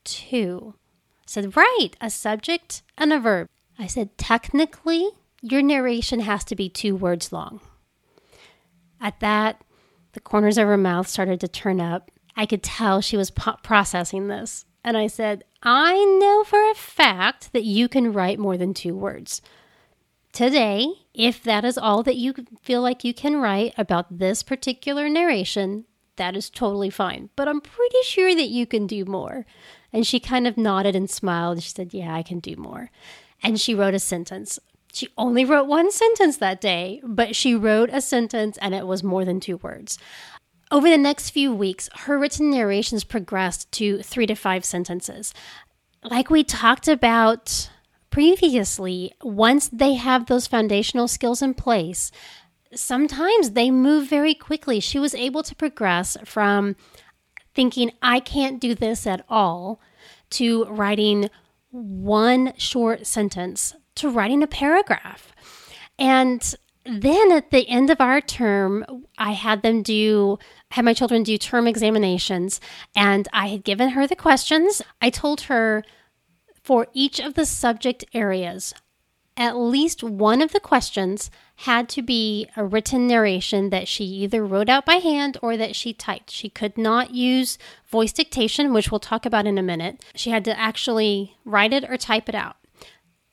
Two. 0.04 0.76
I 1.20 1.24
said, 1.28 1.56
Right, 1.56 1.90
a 2.00 2.10
subject 2.10 2.82
and 2.98 3.14
a 3.14 3.20
verb. 3.20 3.50
I 3.78 3.88
said, 3.88 4.18
Technically, 4.18 5.10
your 5.42 5.62
narration 5.62 6.22
has 6.22 6.44
to 6.46 6.56
be 6.56 6.70
two 6.70 6.96
words 6.96 7.32
long. 7.32 7.62
At 9.00 9.20
that, 9.20 9.64
the 10.14 10.20
corners 10.20 10.58
of 10.58 10.68
her 10.68 10.78
mouth 10.78 11.08
started 11.08 11.40
to 11.42 11.48
turn 11.48 11.82
up. 11.82 12.12
I 12.36 12.46
could 12.46 12.64
tell 12.64 13.02
she 13.02 13.18
was 13.18 13.32
po- 13.32 13.58
processing 13.64 14.28
this. 14.28 14.66
And 14.84 14.98
I 14.98 15.08
said, 15.08 15.44
I 15.64 16.04
know 16.20 16.44
for 16.44 16.70
a 16.70 16.76
fact 16.76 17.54
that 17.54 17.64
you 17.64 17.88
can 17.88 18.14
write 18.14 18.40
more 18.40 18.58
than 18.58 18.74
two 18.74 18.96
words. 18.96 19.42
Today, 20.32 20.88
if 21.14 21.44
that 21.44 21.66
is 21.66 21.78
all 21.78 22.04
that 22.04 22.16
you 22.16 22.34
feel 22.62 22.82
like 22.82 23.04
you 23.04 23.14
can 23.14 23.38
write 23.38 23.74
about 23.78 24.18
this 24.18 24.44
particular 24.44 25.10
narration, 25.10 25.86
that 26.16 26.36
is 26.36 26.50
totally 26.50 26.90
fine. 26.90 27.30
But 27.36 27.48
I'm 27.48 27.62
pretty 27.62 27.98
sure 28.04 28.34
that 28.34 28.50
you 28.50 28.66
can 28.66 28.88
do 28.88 29.06
more. 29.06 29.46
And 29.92 30.08
she 30.08 30.20
kind 30.20 30.48
of 30.48 30.58
nodded 30.58 30.96
and 30.96 31.10
smiled. 31.10 31.62
She 31.62 31.70
said, 31.70 31.94
Yeah, 31.94 32.16
I 32.16 32.24
can 32.24 32.40
do 32.40 32.56
more. 32.56 32.90
And 33.44 33.60
she 33.60 33.76
wrote 33.76 33.94
a 33.94 34.00
sentence. 34.00 34.58
She 34.94 35.08
only 35.18 35.46
wrote 35.46 35.68
one 35.68 35.92
sentence 35.92 36.38
that 36.38 36.62
day, 36.62 37.02
but 37.04 37.36
she 37.36 37.56
wrote 37.56 37.90
a 37.92 38.02
sentence 38.02 38.58
and 38.58 38.76
it 38.76 38.88
was 38.88 39.04
more 39.04 39.26
than 39.26 39.40
two 39.40 39.58
words. 39.58 39.98
Over 40.72 40.90
the 40.90 40.98
next 40.98 41.32
few 41.32 41.54
weeks, 41.54 41.90
her 42.06 42.18
written 42.18 42.50
narrations 42.50 43.04
progressed 43.04 43.70
to 43.74 44.02
three 44.02 44.26
to 44.26 44.36
five 44.36 44.64
sentences. 44.64 45.34
Like 46.02 46.30
we 46.30 46.46
talked 46.46 46.88
about 46.88 47.70
previously, 48.10 49.12
once 49.22 49.68
they 49.68 49.96
have 49.96 50.26
those 50.26 50.48
foundational 50.48 51.10
skills 51.10 51.42
in 51.42 51.56
place, 51.56 52.10
sometimes 52.74 53.52
they 53.52 53.70
move 53.70 54.08
very 54.08 54.34
quickly. 54.34 54.80
She 54.80 54.98
was 54.98 55.14
able 55.14 55.44
to 55.44 55.56
progress 55.56 56.16
from 56.24 56.78
thinking, 57.54 57.92
I 58.02 58.22
can't 58.22 58.62
do 58.62 58.74
this 58.74 59.06
at 59.06 59.26
all, 59.28 59.82
to 60.32 60.64
writing 60.66 61.30
one 61.72 62.54
short 62.58 63.06
sentence, 63.06 63.76
to 63.96 64.10
writing 64.10 64.42
a 64.42 64.48
paragraph. 64.48 65.34
And 66.00 66.56
then 66.86 67.32
at 67.32 67.52
the 67.52 67.68
end 67.68 67.90
of 67.90 68.02
our 68.02 68.22
term, 68.22 69.06
I 69.18 69.32
had 69.32 69.62
them 69.62 69.84
do, 69.84 70.40
had 70.72 70.86
my 70.86 70.94
children 70.94 71.24
do 71.24 71.38
term 71.38 71.68
examinations, 71.68 72.60
and 72.96 73.28
I 73.32 73.48
had 73.48 73.64
given 73.64 73.90
her 73.90 74.08
the 74.08 74.16
questions. 74.16 74.82
I 75.02 75.10
told 75.10 75.42
her, 75.42 75.84
for 76.64 76.88
each 76.94 77.20
of 77.20 77.34
the 77.34 77.46
subject 77.46 78.06
areas. 78.14 78.74
At 79.38 79.58
least 79.58 80.04
one 80.04 80.42
of 80.42 80.52
the 80.52 80.60
questions 80.60 81.32
had 81.56 81.88
to 81.90 82.02
be 82.02 82.48
a 82.56 82.66
written 82.66 83.08
narration 83.08 83.70
that 83.70 83.88
she 83.88 84.04
either 84.04 84.46
wrote 84.46 84.70
out 84.70 84.86
by 84.86 84.96
hand 84.96 85.38
or 85.42 85.56
that 85.58 85.76
she 85.76 85.94
typed. 85.94 86.30
She 86.30 86.50
could 86.50 86.78
not 86.78 87.12
use 87.12 87.58
voice 87.90 88.12
dictation, 88.12 88.74
which 88.74 88.92
we'll 88.92 89.00
talk 89.00 89.26
about 89.26 89.48
in 89.48 89.58
a 89.58 89.64
minute. 89.64 90.04
She 90.16 90.32
had 90.32 90.46
to 90.46 90.60
actually 90.60 91.38
write 91.46 91.74
it 91.74 91.90
or 91.90 91.98
type 91.98 92.28
it 92.30 92.36
out. 92.36 92.58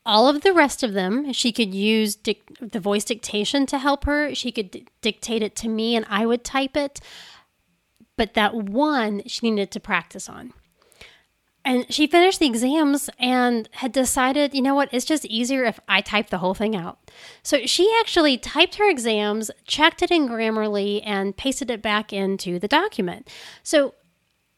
All 0.08 0.26
of 0.26 0.40
the 0.40 0.54
rest 0.54 0.82
of 0.82 0.94
them, 0.94 1.34
she 1.34 1.52
could 1.52 1.74
use 1.74 2.16
dic- 2.16 2.56
the 2.62 2.80
voice 2.80 3.04
dictation 3.04 3.66
to 3.66 3.78
help 3.78 4.04
her. 4.06 4.34
She 4.34 4.50
could 4.50 4.70
d- 4.70 4.86
dictate 5.02 5.42
it 5.42 5.54
to 5.56 5.68
me 5.68 5.94
and 5.94 6.06
I 6.08 6.24
would 6.24 6.44
type 6.44 6.78
it. 6.78 6.98
But 8.16 8.32
that 8.32 8.54
one 8.54 9.22
she 9.26 9.50
needed 9.50 9.70
to 9.72 9.80
practice 9.80 10.26
on. 10.26 10.54
And 11.62 11.92
she 11.92 12.06
finished 12.06 12.40
the 12.40 12.46
exams 12.46 13.10
and 13.18 13.68
had 13.72 13.92
decided, 13.92 14.54
you 14.54 14.62
know 14.62 14.74
what, 14.74 14.88
it's 14.92 15.04
just 15.04 15.26
easier 15.26 15.64
if 15.64 15.78
I 15.86 16.00
type 16.00 16.30
the 16.30 16.38
whole 16.38 16.54
thing 16.54 16.74
out. 16.74 16.98
So 17.42 17.66
she 17.66 17.94
actually 18.00 18.38
typed 18.38 18.76
her 18.76 18.88
exams, 18.88 19.50
checked 19.66 20.00
it 20.00 20.10
in 20.10 20.26
Grammarly, 20.26 21.02
and 21.04 21.36
pasted 21.36 21.70
it 21.70 21.82
back 21.82 22.14
into 22.14 22.58
the 22.58 22.68
document. 22.68 23.28
So 23.62 23.92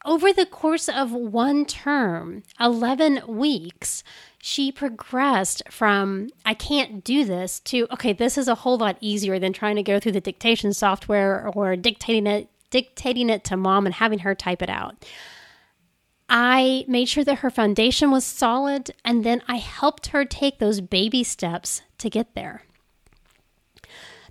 over 0.04 0.32
the 0.32 0.46
course 0.46 0.88
of 0.88 1.10
one 1.10 1.64
term, 1.64 2.44
11 2.60 3.22
weeks, 3.26 4.04
she 4.42 4.72
progressed 4.72 5.62
from 5.70 6.30
I 6.44 6.54
can't 6.54 7.04
do 7.04 7.24
this 7.24 7.60
to 7.60 7.86
okay, 7.92 8.12
this 8.12 8.38
is 8.38 8.48
a 8.48 8.56
whole 8.56 8.78
lot 8.78 8.96
easier 9.00 9.38
than 9.38 9.52
trying 9.52 9.76
to 9.76 9.82
go 9.82 10.00
through 10.00 10.12
the 10.12 10.20
dictation 10.20 10.72
software 10.72 11.48
or 11.54 11.76
dictating 11.76 12.26
it 12.26 12.48
dictating 12.70 13.28
it 13.28 13.44
to 13.44 13.56
mom 13.56 13.84
and 13.84 13.94
having 13.96 14.20
her 14.20 14.34
type 14.34 14.62
it 14.62 14.70
out. 14.70 15.04
I 16.28 16.84
made 16.86 17.08
sure 17.08 17.24
that 17.24 17.40
her 17.40 17.50
foundation 17.50 18.12
was 18.12 18.24
solid, 18.24 18.92
and 19.04 19.24
then 19.24 19.42
I 19.48 19.56
helped 19.56 20.08
her 20.08 20.24
take 20.24 20.60
those 20.60 20.80
baby 20.80 21.24
steps 21.24 21.82
to 21.98 22.08
get 22.08 22.36
there. 22.36 22.62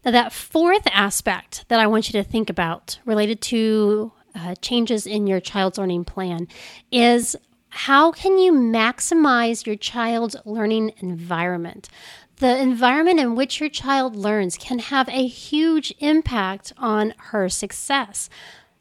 Now, 0.05 0.11
that 0.11 0.31
fourth 0.31 0.87
aspect 0.93 1.65
that 1.67 1.81
I 1.81 1.87
want 1.87 2.07
you 2.07 2.13
to 2.13 2.27
think 2.27 2.49
about 2.49 2.99
related 3.05 3.41
to 3.41 4.13
uh, 4.33 4.55
changes 4.61 5.05
in 5.05 5.27
your 5.27 5.41
child's 5.41 5.77
learning 5.77 6.05
plan 6.05 6.47
is 6.89 7.35
how 7.69 8.11
can 8.11 8.37
you 8.37 8.51
maximize 8.51 9.65
your 9.65 9.75
child's 9.75 10.35
learning 10.45 10.93
environment? 10.97 11.89
The 12.37 12.57
environment 12.57 13.19
in 13.19 13.35
which 13.35 13.59
your 13.59 13.69
child 13.69 14.15
learns 14.15 14.57
can 14.57 14.79
have 14.79 15.09
a 15.09 15.27
huge 15.27 15.93
impact 15.99 16.73
on 16.77 17.13
her 17.17 17.49
success. 17.49 18.29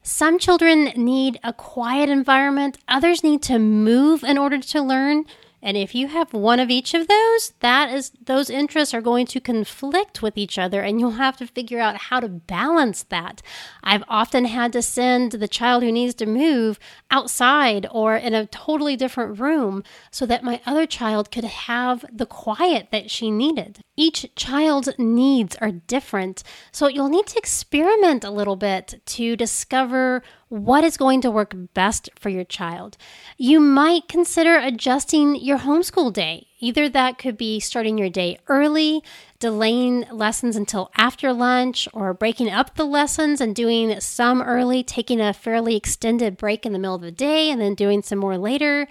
Some 0.03 0.39
children 0.39 0.93
need 0.97 1.39
a 1.45 1.53
quiet 1.53 2.09
environment, 2.09 2.79
others 2.89 3.23
need 3.23 3.43
to 3.43 3.59
move 3.59 4.23
in 4.23 4.39
order 4.39 4.59
to 4.59 4.81
learn. 4.81 5.27
And 5.61 5.77
if 5.77 5.95
you 5.95 6.09
have 6.09 6.33
one 6.33 6.61
of 6.61 6.71
each 6.71 6.95
of 6.95 7.09
those, 7.09 7.53
that 7.61 7.93
is 7.93 8.13
those 8.25 8.49
interests 8.49 8.95
are 8.95 9.01
going 9.01 9.27
to 9.27 9.41
conflict 9.41 10.23
with 10.23 10.39
each 10.39 10.59
other 10.59 10.83
and 10.83 11.01
you'll 11.01 11.13
have 11.13 11.37
to 11.39 11.47
figure 11.47 11.81
out 11.81 11.97
how 11.97 12.21
to 12.21 12.29
balance 12.29 13.03
that. 13.05 13.43
I've 13.83 14.05
often 14.09 14.45
had 14.45 14.73
to 14.75 14.83
send 14.83 15.33
the 15.33 15.49
child 15.49 15.83
who 15.83 15.91
needs 15.91 16.15
to 16.17 16.27
move 16.27 16.79
outside 17.11 17.87
or 17.91 18.17
in 18.17 18.35
a 18.35 18.47
totally 18.47 18.97
different 18.97 19.41
room 19.41 19.83
so 20.11 20.27
that 20.27 20.45
my 20.45 20.61
other 20.65 20.87
child 20.87 21.31
could 21.31 21.45
have 21.45 22.05
the 22.13 22.27
quiet 22.27 22.89
that 22.93 23.11
she 23.11 23.31
needed. 23.31 23.81
Each 23.97 24.27
child's 24.37 24.89
needs 24.97 25.57
are 25.57 25.73
different, 25.73 26.45
so 26.71 26.87
you'll 26.87 27.09
need 27.09 27.27
to 27.27 27.39
experiment 27.39 28.23
a 28.23 28.31
little 28.31 28.57
bit 28.57 29.01
to 29.07 29.35
discover 29.35 30.23
what 30.49 30.85
is 30.85 30.97
going 30.97 31.21
to 31.21 31.31
work 31.31 31.55
best 31.75 32.09
for 32.19 32.29
your 32.29 32.45
child. 32.45 32.97
You 33.37 33.61
might 33.61 34.09
consider 34.09 34.57
adjusting 34.57 35.37
your 35.37 35.59
homeschool 35.59 36.13
day. 36.13 36.47
Either 36.61 36.89
that 36.89 37.19
could 37.19 37.37
be 37.37 37.61
starting 37.61 37.99
your 37.99 38.09
day 38.09 38.39
early, 38.49 39.03
delaying 39.39 40.07
lessons 40.11 40.57
until 40.57 40.91
after 40.97 41.33
lunch, 41.33 41.87
or 41.93 42.15
breaking 42.15 42.51
up 42.51 42.75
the 42.75 42.85
lessons 42.85 43.41
and 43.41 43.55
doing 43.55 44.01
some 44.01 44.43
early, 44.43 44.83
taking 44.83 45.21
a 45.21 45.33
fairly 45.33 45.77
extended 45.77 46.37
break 46.37 46.67
in 46.67 46.73
the 46.73 46.79
middle 46.79 46.97
of 46.97 47.03
the 47.03 47.13
day, 47.13 47.51
and 47.51 47.61
then 47.61 47.75
doing 47.75 48.03
some 48.03 48.19
more 48.19 48.39
later. 48.39 48.89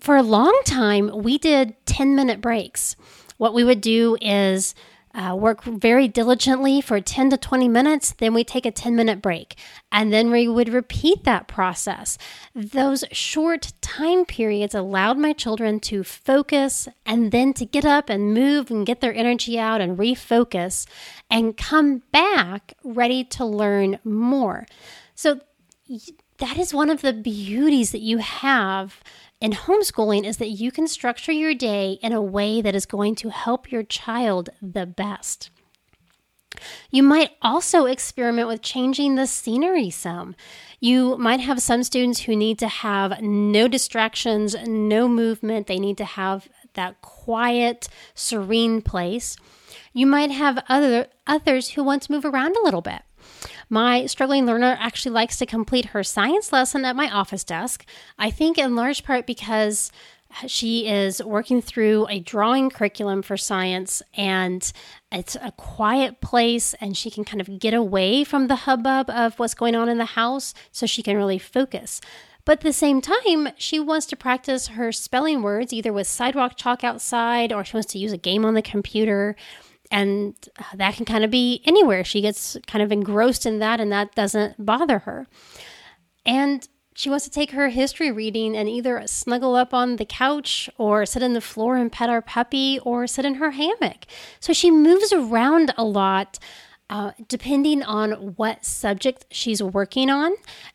For 0.00 0.16
a 0.16 0.22
long 0.22 0.60
time, 0.66 1.22
we 1.22 1.38
did 1.38 1.74
10 1.86 2.14
minute 2.14 2.40
breaks. 2.40 2.96
What 3.38 3.54
we 3.54 3.64
would 3.64 3.80
do 3.80 4.18
is 4.20 4.74
uh, 5.14 5.34
work 5.34 5.62
very 5.64 6.06
diligently 6.06 6.80
for 6.80 7.00
10 7.00 7.30
to 7.30 7.36
20 7.36 7.68
minutes, 7.68 8.12
then 8.12 8.32
we 8.32 8.44
take 8.44 8.64
a 8.64 8.70
10 8.70 8.94
minute 8.94 9.20
break. 9.20 9.56
And 9.90 10.12
then 10.12 10.30
we 10.30 10.46
would 10.46 10.68
repeat 10.68 11.24
that 11.24 11.48
process. 11.48 12.16
Those 12.54 13.04
short 13.10 13.72
time 13.80 14.24
periods 14.24 14.74
allowed 14.74 15.18
my 15.18 15.32
children 15.32 15.80
to 15.80 16.04
focus 16.04 16.88
and 17.04 17.32
then 17.32 17.52
to 17.54 17.66
get 17.66 17.84
up 17.84 18.08
and 18.08 18.34
move 18.34 18.70
and 18.70 18.86
get 18.86 19.00
their 19.00 19.14
energy 19.14 19.58
out 19.58 19.80
and 19.80 19.98
refocus 19.98 20.86
and 21.28 21.56
come 21.56 22.02
back 22.12 22.74
ready 22.84 23.24
to 23.24 23.44
learn 23.44 23.98
more. 24.04 24.66
So, 25.14 25.40
that 26.40 26.58
is 26.58 26.74
one 26.74 26.90
of 26.90 27.02
the 27.02 27.12
beauties 27.12 27.92
that 27.92 28.00
you 28.00 28.18
have 28.18 29.02
in 29.40 29.52
homeschooling 29.52 30.26
is 30.26 30.38
that 30.38 30.48
you 30.50 30.70
can 30.70 30.86
structure 30.86 31.32
your 31.32 31.54
day 31.54 31.98
in 32.02 32.12
a 32.12 32.20
way 32.20 32.60
that 32.60 32.74
is 32.74 32.84
going 32.84 33.14
to 33.16 33.30
help 33.30 33.70
your 33.70 33.82
child 33.82 34.50
the 34.60 34.86
best. 34.86 35.50
You 36.90 37.02
might 37.02 37.30
also 37.40 37.86
experiment 37.86 38.48
with 38.48 38.60
changing 38.60 39.14
the 39.14 39.26
scenery 39.26 39.88
some. 39.90 40.34
You 40.80 41.16
might 41.16 41.40
have 41.40 41.62
some 41.62 41.84
students 41.84 42.20
who 42.20 42.34
need 42.34 42.58
to 42.58 42.68
have 42.68 43.20
no 43.22 43.68
distractions, 43.68 44.56
no 44.66 45.08
movement. 45.08 45.68
They 45.68 45.78
need 45.78 45.96
to 45.98 46.04
have 46.04 46.48
that 46.74 47.00
quiet, 47.02 47.88
serene 48.14 48.82
place. 48.82 49.36
You 49.92 50.06
might 50.06 50.30
have 50.30 50.64
other 50.68 51.06
others 51.26 51.70
who 51.70 51.84
want 51.84 52.02
to 52.02 52.12
move 52.12 52.24
around 52.24 52.56
a 52.56 52.62
little 52.62 52.82
bit. 52.82 53.02
My 53.72 54.06
struggling 54.06 54.46
learner 54.46 54.76
actually 54.80 55.12
likes 55.12 55.36
to 55.38 55.46
complete 55.46 55.86
her 55.86 56.02
science 56.02 56.52
lesson 56.52 56.84
at 56.84 56.96
my 56.96 57.08
office 57.08 57.44
desk. 57.44 57.86
I 58.18 58.28
think 58.28 58.58
in 58.58 58.74
large 58.74 59.04
part 59.04 59.28
because 59.28 59.92
she 60.48 60.88
is 60.88 61.22
working 61.22 61.62
through 61.62 62.08
a 62.08 62.18
drawing 62.18 62.70
curriculum 62.70 63.22
for 63.22 63.36
science 63.36 64.02
and 64.14 64.72
it's 65.12 65.36
a 65.36 65.52
quiet 65.52 66.20
place 66.20 66.74
and 66.80 66.96
she 66.96 67.10
can 67.10 67.24
kind 67.24 67.40
of 67.40 67.60
get 67.60 67.72
away 67.72 68.24
from 68.24 68.48
the 68.48 68.56
hubbub 68.56 69.08
of 69.08 69.38
what's 69.38 69.54
going 69.54 69.76
on 69.76 69.88
in 69.88 69.98
the 69.98 70.04
house 70.04 70.52
so 70.72 70.84
she 70.84 71.02
can 71.02 71.16
really 71.16 71.38
focus. 71.38 72.00
But 72.44 72.58
at 72.58 72.60
the 72.62 72.72
same 72.72 73.00
time, 73.00 73.50
she 73.56 73.78
wants 73.78 74.06
to 74.06 74.16
practice 74.16 74.68
her 74.68 74.90
spelling 74.90 75.42
words 75.42 75.72
either 75.72 75.92
with 75.92 76.08
sidewalk 76.08 76.56
chalk 76.56 76.82
outside 76.82 77.52
or 77.52 77.64
she 77.64 77.76
wants 77.76 77.92
to 77.92 77.98
use 77.98 78.12
a 78.12 78.18
game 78.18 78.44
on 78.44 78.54
the 78.54 78.62
computer 78.62 79.36
and 79.90 80.34
that 80.74 80.94
can 80.94 81.04
kind 81.04 81.24
of 81.24 81.30
be 81.30 81.62
anywhere. 81.64 82.04
She 82.04 82.20
gets 82.20 82.56
kind 82.66 82.82
of 82.82 82.92
engrossed 82.92 83.46
in 83.46 83.58
that, 83.58 83.80
and 83.80 83.90
that 83.92 84.14
doesn't 84.14 84.64
bother 84.64 85.00
her. 85.00 85.26
And 86.24 86.68
she 86.94 87.08
wants 87.08 87.24
to 87.24 87.30
take 87.30 87.52
her 87.52 87.68
history 87.68 88.10
reading 88.10 88.56
and 88.56 88.68
either 88.68 89.02
snuggle 89.06 89.54
up 89.54 89.72
on 89.72 89.96
the 89.96 90.04
couch 90.04 90.68
or 90.76 91.06
sit 91.06 91.22
on 91.22 91.32
the 91.32 91.40
floor 91.40 91.76
and 91.76 91.90
pet 91.90 92.10
our 92.10 92.20
puppy 92.22 92.78
or 92.80 93.06
sit 93.06 93.24
in 93.24 93.34
her 93.36 93.52
hammock. 93.52 94.06
So 94.38 94.52
she 94.52 94.70
moves 94.70 95.12
around 95.12 95.72
a 95.76 95.84
lot. 95.84 96.38
Uh, 96.88 97.12
depending 97.28 97.84
on 97.84 98.10
what 98.34 98.64
subject 98.64 99.24
she's 99.30 99.62
working 99.62 100.10
on 100.10 100.34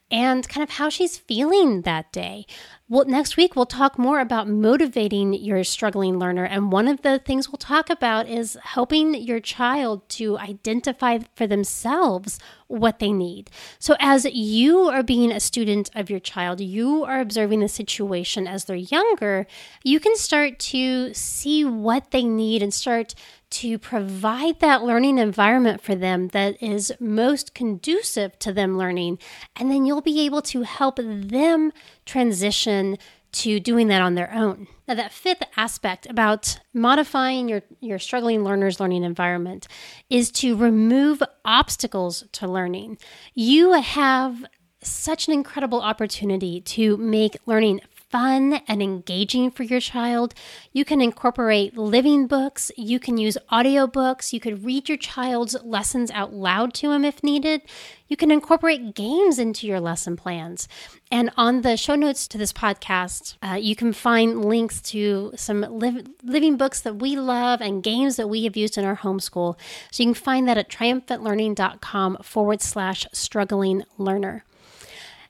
and 0.10 0.48
kind 0.48 0.64
of 0.64 0.70
how 0.70 0.88
she's 0.88 1.18
feeling 1.18 1.82
that 1.82 2.10
day. 2.14 2.46
Well, 2.88 3.06
next 3.06 3.36
week 3.36 3.56
we'll 3.56 3.66
talk 3.66 3.98
more 3.98 4.20
about 4.20 4.48
motivating 4.48 5.34
your 5.34 5.64
struggling 5.64 6.20
learner. 6.20 6.46
And 6.46 6.72
one 6.72 6.88
of 6.88 7.02
the 7.02 7.18
things 7.18 7.50
we'll 7.50 7.58
talk 7.58 7.90
about 7.90 8.30
is 8.30 8.60
helping 8.62 9.16
your 9.16 9.40
child 9.40 10.08
to 10.10 10.38
identify 10.38 11.18
for 11.36 11.48
themselves 11.48 12.38
what 12.68 13.00
they 13.00 13.12
need. 13.12 13.50
So, 13.80 13.96
as 14.00 14.26
you 14.26 14.82
are 14.82 15.02
being 15.02 15.32
a 15.32 15.40
student 15.40 15.90
of 15.96 16.12
your 16.12 16.20
child, 16.20 16.62
you 16.62 17.04
are 17.06 17.20
observing 17.20 17.62
the 17.62 17.70
situation 17.70 18.48
as 18.48 18.66
they're 18.66 18.76
younger, 18.76 19.48
you 19.84 20.00
can 20.00 20.16
start 20.16 20.60
to 20.60 21.12
see 21.16 21.66
what 21.66 22.12
they 22.12 22.24
need 22.24 22.62
and 22.62 22.72
start 22.72 23.16
to 23.56 23.80
provide 23.80 24.60
that 24.60 24.84
learning 24.84 25.18
environment 25.18 25.82
for 25.82 25.96
them 25.96 26.28
that 26.30 26.62
is 26.62 26.92
most 27.00 27.54
conducive 27.54 28.38
to 28.40 28.52
them 28.52 28.78
learning. 28.78 29.18
And 29.56 29.72
then 29.72 29.86
you'll 29.86 30.02
be 30.02 30.26
able 30.26 30.42
to 30.44 30.64
help 30.64 31.00
them 31.02 31.72
transition 32.06 32.98
to 33.32 33.60
doing 33.62 33.88
that 33.88 34.02
on 34.02 34.16
their 34.16 34.34
own. 34.34 34.68
Now, 34.88 34.96
that 34.96 35.14
fifth 35.14 35.44
aspect 35.56 36.06
about 36.10 36.60
modifying 36.74 37.48
your, 37.48 37.64
your 37.80 38.00
struggling 38.00 38.44
learner's 38.44 38.80
learning 38.80 39.04
environment 39.04 39.68
is 40.10 40.32
to 40.34 40.58
remove 40.58 41.24
obstacles 41.46 42.26
to 42.34 42.48
learning. 42.48 42.98
You 43.34 43.74
have 43.74 44.46
such 44.82 45.28
an 45.28 45.34
incredible 45.34 45.82
opportunity 45.82 46.62
to 46.62 46.98
make 46.98 47.38
learning 47.46 47.82
fun 48.16 48.62
and 48.66 48.82
engaging 48.82 49.52
for 49.52 49.64
your 49.64 49.82
child. 49.82 50.34
You 50.72 50.86
can 50.86 51.02
incorporate 51.02 51.78
living 51.78 52.28
books, 52.28 52.72
you 52.78 52.98
can 52.98 53.18
use 53.18 53.38
audiobooks, 53.52 54.32
you 54.32 54.40
could 54.40 54.64
read 54.64 54.88
your 54.88 54.98
child's 54.98 55.62
lessons 55.66 56.12
out 56.12 56.34
loud 56.34 56.74
to 56.76 56.94
him 56.94 57.04
if 57.04 57.22
needed. 57.26 57.64
You 58.08 58.16
can 58.16 58.32
incorporate 58.32 58.96
games 58.96 59.38
into 59.38 59.68
your 59.68 59.82
lesson 59.82 60.16
plans. 60.16 60.70
And 61.12 61.30
on 61.36 61.62
the 61.62 61.76
show 61.76 61.96
notes 61.96 62.26
to 62.30 62.38
this 62.38 62.54
podcast, 62.54 63.36
uh, 63.44 63.56
you 63.56 63.76
can 63.76 63.92
find 63.92 64.46
links 64.46 64.82
to 64.94 65.34
some 65.36 65.60
liv- 65.60 66.08
living 66.24 66.56
books 66.56 66.80
that 66.84 66.96
we 66.96 67.18
love 67.18 67.60
and 67.60 67.84
games 67.84 68.16
that 68.16 68.30
we 68.30 68.46
have 68.46 68.56
used 68.56 68.78
in 68.78 68.86
our 68.86 68.96
homeschool. 68.96 69.58
So 69.92 70.04
you 70.04 70.08
can 70.08 70.14
find 70.14 70.48
that 70.48 70.58
at 70.58 70.70
triumphantlearning.com 70.70 72.20
forward 72.22 72.62
slash 72.62 73.08
struggling 73.12 73.84
learner. 73.98 74.46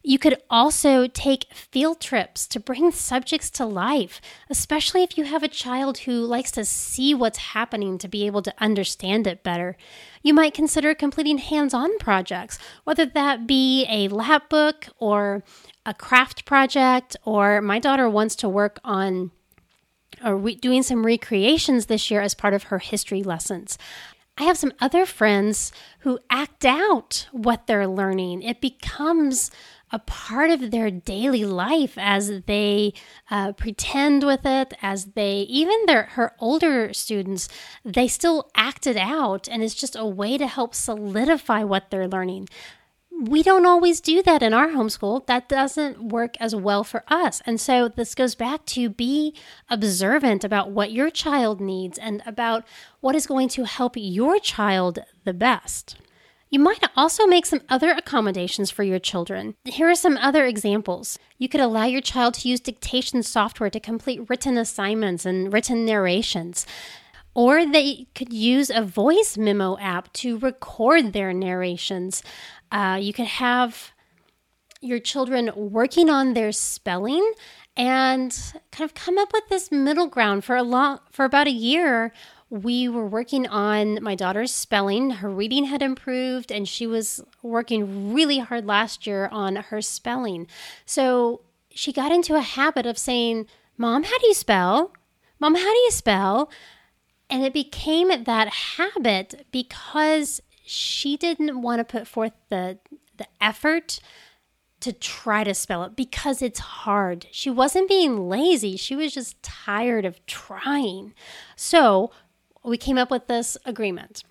You 0.07 0.19
could 0.19 0.37
also 0.51 1.07
take 1.07 1.51
field 1.51 1.99
trips 1.99 2.45
to 2.49 2.59
bring 2.59 2.91
subjects 2.91 3.49
to 3.51 3.65
life, 3.65 4.21
especially 4.51 5.01
if 5.01 5.17
you 5.17 5.23
have 5.23 5.41
a 5.41 5.47
child 5.47 5.97
who 5.99 6.23
likes 6.23 6.51
to 6.51 6.63
see 6.63 7.15
what's 7.15 7.39
happening 7.39 7.97
to 7.97 8.07
be 8.07 8.27
able 8.27 8.43
to 8.43 8.53
understand 8.59 9.25
it 9.25 9.41
better. 9.41 9.75
You 10.21 10.35
might 10.35 10.53
consider 10.53 10.93
completing 10.93 11.39
hands 11.39 11.73
on 11.73 11.97
projects, 11.97 12.59
whether 12.83 13.07
that 13.07 13.47
be 13.47 13.87
a 13.89 14.07
lab 14.09 14.47
book 14.47 14.89
or 14.99 15.43
a 15.87 15.93
craft 15.95 16.45
project, 16.45 17.17
or 17.25 17.59
my 17.59 17.79
daughter 17.79 18.07
wants 18.07 18.35
to 18.37 18.49
work 18.49 18.79
on 18.83 19.31
or 20.23 20.37
re- 20.37 20.55
doing 20.55 20.83
some 20.83 21.03
recreations 21.03 21.87
this 21.87 22.11
year 22.11 22.21
as 22.21 22.35
part 22.35 22.53
of 22.53 22.63
her 22.63 22.77
history 22.77 23.23
lessons. 23.23 23.75
I 24.37 24.43
have 24.43 24.57
some 24.57 24.73
other 24.79 25.05
friends 25.05 25.71
who 25.99 26.19
act 26.29 26.63
out 26.65 27.27
what 27.31 27.67
they're 27.67 27.87
learning. 27.87 28.43
It 28.43 28.59
becomes 28.59 29.49
a 29.95 29.99
part 29.99 30.51
of 30.51 30.71
their 30.71 30.91
daily 30.91 31.45
life 31.45 31.93
as 31.97 32.41
they 32.47 32.93
uh, 33.31 33.53
pretend 33.53 34.25
with 34.25 34.45
it, 34.45 34.73
as 34.81 35.05
they, 35.15 35.37
even 35.43 35.85
their, 35.85 36.03
her 36.03 36.33
older 36.39 36.91
students, 36.91 37.47
they 37.85 38.05
still 38.05 38.51
act 38.55 38.85
it 38.85 38.97
out. 38.97 39.47
And 39.47 39.63
it's 39.63 39.73
just 39.73 39.95
a 39.95 40.05
way 40.05 40.37
to 40.37 40.47
help 40.47 40.75
solidify 40.75 41.63
what 41.63 41.91
they're 41.91 42.09
learning. 42.09 42.49
We 43.09 43.41
don't 43.41 43.65
always 43.65 44.01
do 44.01 44.21
that 44.23 44.43
in 44.43 44.53
our 44.53 44.67
homeschool. 44.67 45.25
That 45.27 45.47
doesn't 45.47 46.09
work 46.09 46.35
as 46.41 46.53
well 46.53 46.83
for 46.83 47.05
us. 47.07 47.41
And 47.45 47.61
so 47.61 47.87
this 47.87 48.13
goes 48.15 48.35
back 48.35 48.65
to 48.65 48.89
be 48.89 49.33
observant 49.69 50.43
about 50.43 50.71
what 50.71 50.91
your 50.91 51.09
child 51.09 51.61
needs 51.61 51.97
and 51.97 52.21
about 52.25 52.65
what 52.99 53.15
is 53.15 53.27
going 53.27 53.47
to 53.55 53.63
help 53.63 53.93
your 53.95 54.39
child 54.39 54.99
the 55.23 55.33
best. 55.33 55.95
You 56.49 56.59
might 56.59 56.83
also 56.95 57.25
make 57.25 57.45
some 57.45 57.61
other 57.69 57.91
accommodations 57.91 58.71
for 58.71 58.83
your 58.83 58.99
children. 58.99 59.55
Here 59.65 59.89
are 59.89 59.95
some 59.95 60.17
other 60.17 60.45
examples. 60.45 61.17
You 61.37 61.49
could 61.49 61.59
allow 61.59 61.85
your 61.85 62.01
child 62.01 62.35
to 62.35 62.47
use 62.47 62.59
dictation 62.59 63.23
software 63.23 63.69
to 63.69 63.79
complete 63.79 64.29
written 64.29 64.57
assignments 64.57 65.25
and 65.25 65.51
written 65.51 65.85
narrations. 65.85 66.65
Or 67.33 67.65
they 67.65 68.07
could 68.15 68.31
use 68.31 68.69
a 68.69 68.81
voice 68.81 69.37
memo 69.37 69.77
app 69.79 70.13
to 70.13 70.37
record 70.37 71.11
their 71.11 71.33
narrations. 71.33 72.23
Uh, 72.71 72.97
you 73.01 73.11
could 73.11 73.27
have 73.27 73.91
your 74.81 74.99
children 74.99 75.51
working 75.55 76.09
on 76.09 76.33
their 76.33 76.51
spelling 76.51 77.33
and 77.75 78.53
kind 78.71 78.89
of 78.89 78.93
come 78.93 79.17
up 79.17 79.33
with 79.33 79.47
this 79.49 79.71
middle 79.71 80.07
ground 80.07 80.45
for 80.45 80.55
a 80.55 80.63
long 80.63 80.99
for 81.11 81.25
about 81.25 81.47
a 81.47 81.51
year 81.51 82.13
we 82.49 82.87
were 82.87 83.07
working 83.07 83.47
on 83.47 84.01
my 84.03 84.15
daughter's 84.15 84.51
spelling. 84.51 85.09
Her 85.09 85.29
reading 85.29 85.65
had 85.65 85.81
improved, 85.81 86.51
and 86.51 86.67
she 86.67 86.85
was 86.85 87.23
working 87.41 88.13
really 88.13 88.39
hard 88.39 88.65
last 88.65 89.07
year 89.07 89.27
on 89.31 89.55
her 89.55 89.81
spelling. 89.81 90.47
So 90.85 91.41
she 91.69 91.91
got 91.91 92.11
into 92.11 92.35
a 92.35 92.41
habit 92.41 92.85
of 92.85 92.97
saying, 92.97 93.47
Mom, 93.77 94.03
how 94.03 94.17
do 94.19 94.27
you 94.27 94.33
spell? 94.33 94.93
Mom, 95.39 95.55
how 95.55 95.71
do 95.71 95.79
you 95.79 95.91
spell? 95.91 96.49
And 97.29 97.43
it 97.43 97.53
became 97.53 98.23
that 98.23 98.47
habit 98.49 99.47
because 99.51 100.41
she 100.63 101.17
didn't 101.17 101.61
want 101.61 101.79
to 101.79 101.83
put 101.83 102.07
forth 102.07 102.33
the, 102.49 102.77
the 103.17 103.27
effort 103.41 103.99
to 104.81 104.93
try 104.93 105.43
to 105.43 105.53
spell 105.53 105.83
it 105.83 105.95
because 105.95 106.41
it's 106.41 106.59
hard. 106.59 107.25
She 107.31 107.49
wasn't 107.49 107.89
being 107.89 108.29
lazy, 108.29 108.77
she 108.77 108.95
was 108.95 109.13
just 109.13 109.41
tired 109.41 110.05
of 110.05 110.23
trying. 110.27 111.13
So 111.55 112.11
we 112.65 112.77
came 112.77 112.97
up 112.97 113.11
with 113.11 113.27
this 113.27 113.57
agreement. 113.65 114.23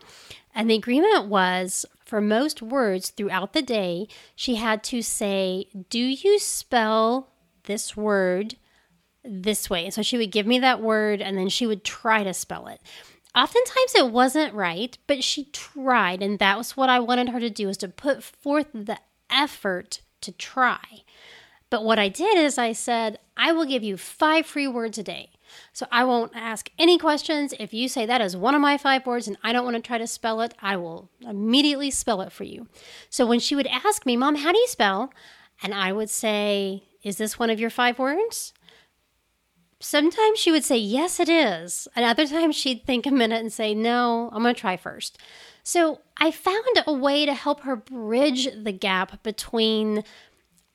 And 0.55 0.71
the 0.71 0.77
agreement 0.77 1.27
was 1.27 1.85
for 2.05 2.21
most 2.21 2.63
words 2.63 3.11
throughout 3.11 3.53
the 3.53 3.63
day, 3.63 4.07
she 4.37 4.57
had 4.57 4.85
to 4.85 5.03
say, 5.03 5.69
Do 5.91 5.99
you 5.99 6.39
spell 6.39 7.33
this 7.65 7.97
word 7.97 8.57
this 9.25 9.69
way? 9.69 9.85
And 9.85 9.95
so 9.95 10.03
she 10.03 10.19
would 10.19 10.31
give 10.31 10.47
me 10.47 10.59
that 10.61 10.81
word 10.81 11.21
and 11.21 11.37
then 11.37 11.49
she 11.49 11.67
would 11.67 11.85
try 11.85 12.23
to 12.23 12.35
spell 12.35 12.69
it. 12.69 12.81
Oftentimes 13.35 13.95
it 13.97 14.13
wasn't 14.13 14.55
right, 14.55 14.97
but 15.09 15.25
she 15.25 15.47
tried. 15.47 16.23
And 16.23 16.39
that 16.39 16.57
was 16.57 16.77
what 16.77 16.89
I 16.89 17.01
wanted 17.01 17.31
her 17.31 17.41
to 17.41 17.51
do 17.51 17.69
is 17.69 17.77
to 17.79 17.89
put 17.89 18.23
forth 18.23 18.69
the 18.73 18.99
effort 19.29 20.01
to 20.21 20.31
try. 20.31 21.03
But 21.69 21.85
what 21.85 21.99
I 21.99 22.09
did 22.09 22.39
is 22.39 22.59
I 22.59 22.73
said, 22.73 23.19
I 23.37 23.51
will 23.51 23.65
give 23.65 23.83
you 23.83 23.97
five 23.97 24.47
free 24.47 24.69
words 24.69 24.99
a 24.99 25.03
day. 25.03 25.31
So 25.73 25.87
I 25.91 26.05
won't 26.05 26.33
ask 26.35 26.71
any 26.79 26.99
questions. 26.99 27.55
If 27.59 27.75
you 27.75 27.89
say 27.89 28.07
that 28.07 28.21
is 28.21 28.37
one 28.37 28.55
of 28.55 28.61
my 28.61 28.79
five 28.79 29.07
words 29.07 29.29
and 29.29 29.37
I 29.43 29.53
don't 29.53 29.65
want 29.65 29.77
to 29.77 29.83
try 29.83 29.99
to 29.99 30.07
spell 30.07 30.41
it, 30.41 30.55
I 30.61 30.77
will 30.77 31.11
immediately 31.21 31.91
spell 31.91 32.21
it 32.21 32.33
for 32.33 32.45
you. 32.45 32.69
So 33.11 33.27
when 33.27 33.41
she 33.41 33.57
would 33.57 33.67
ask 33.67 34.07
me, 34.07 34.17
Mom, 34.17 34.37
how 34.37 34.53
do 34.53 34.59
you 34.59 34.69
spell? 34.69 35.13
And 35.63 35.75
I 35.75 35.93
would 35.93 36.11
say, 36.11 36.85
Is 37.03 37.17
this 37.17 37.39
one 37.39 37.51
of 37.51 37.61
your 37.61 37.71
five 37.71 37.99
words? 37.99 38.53
Sometimes 39.81 40.39
she 40.39 40.51
would 40.51 40.65
say, 40.65 40.77
Yes, 40.77 41.21
it 41.21 41.29
is. 41.29 41.89
And 41.95 42.05
other 42.05 42.27
times 42.27 42.57
she'd 42.57 42.85
think 42.87 43.07
a 43.07 43.11
minute 43.11 43.41
and 43.41 43.53
say, 43.53 43.75
No, 43.75 44.31
I'm 44.33 44.43
going 44.43 44.55
to 44.55 44.61
try 44.61 44.77
first. 44.77 45.19
So 45.63 46.01
I 46.19 46.31
found 46.31 46.83
a 46.87 46.93
way 46.93 47.25
to 47.27 47.35
help 47.35 47.61
her 47.61 47.77
bridge 47.77 48.49
the 48.55 48.73
gap 48.73 49.23
between 49.23 50.05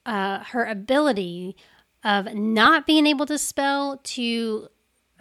uh, 0.06 0.40
her 0.46 0.66
ability 0.66 1.56
of 2.04 2.34
not 2.34 2.86
being 2.86 3.06
able 3.06 3.26
to 3.26 3.38
spell 3.38 3.98
to 4.04 4.68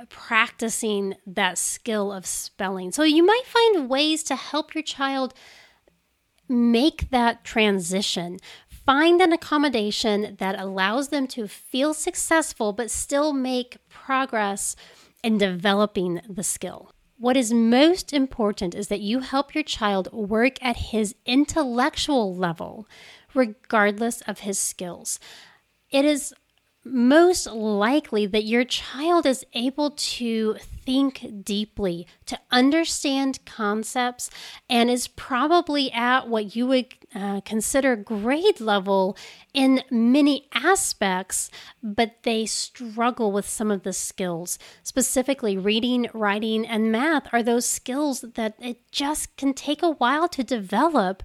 practicing 0.09 1.17
that 1.27 1.59
skill 1.59 2.13
of 2.13 2.25
spelling. 2.25 2.93
So 2.93 3.03
you 3.03 3.25
might 3.25 3.45
find 3.45 3.89
ways 3.89 4.23
to 4.25 4.37
help 4.37 4.75
your 4.75 4.83
child 4.83 5.35
make 6.49 7.11
that 7.11 7.45
transition. 7.45 8.39
Find 8.69 9.21
an 9.21 9.33
accommodation 9.33 10.37
that 10.39 10.59
allows 10.59 11.09
them 11.09 11.27
to 11.29 11.49
feel 11.49 11.95
successful 11.95 12.73
but 12.73 12.91
still 12.91 13.33
make 13.33 13.79
progress 13.89 14.77
in 15.23 15.37
developing 15.37 16.21
the 16.29 16.45
skill. 16.45 16.93
What 17.19 17.37
is 17.37 17.53
most 17.53 18.13
important 18.13 18.77
is 18.77 18.87
that 18.89 19.01
you 19.01 19.19
help 19.19 19.55
your 19.55 19.65
child 19.65 20.11
work 20.13 20.63
at 20.65 20.77
his 20.77 21.17
intellectual 21.27 22.35
level, 22.35 22.87
regardless 23.35 24.21
of 24.23 24.41
his 24.41 24.59
skills. 24.59 25.19
It 25.91 26.05
is 26.05 26.33
most 26.91 27.47
likely 27.47 28.27
that 28.27 28.45
your 28.45 28.65
child 28.65 29.27
is 29.27 29.45
able 29.53 29.91
to 29.91 30.57
think 30.85 31.45
deeply, 31.45 32.07
to 32.27 32.39
understand 32.51 33.39
concepts, 33.45 34.31
and 34.71 34.91
is 34.91 35.07
probably 35.09 35.93
at 35.93 36.29
what 36.29 36.57
you 36.57 36.67
would 36.67 36.95
uh, 37.15 37.41
consider 37.43 37.95
grade 37.95 38.61
level 38.61 39.17
in 39.53 39.83
many 39.91 40.49
aspects, 40.55 41.51
but 41.83 42.23
they 42.23 42.47
struggle 42.47 43.33
with 43.33 43.49
some 43.49 43.71
of 43.71 43.83
the 43.83 43.93
skills. 43.93 44.59
Specifically, 44.83 45.57
reading, 45.57 46.09
writing, 46.15 46.67
and 46.67 46.91
math 46.91 47.29
are 47.33 47.43
those 47.43 47.67
skills 47.67 48.23
that 48.35 48.55
it 48.59 48.91
just 48.91 49.37
can 49.37 49.53
take 49.53 49.83
a 49.83 49.91
while 49.91 50.29
to 50.29 50.43
develop. 50.43 51.23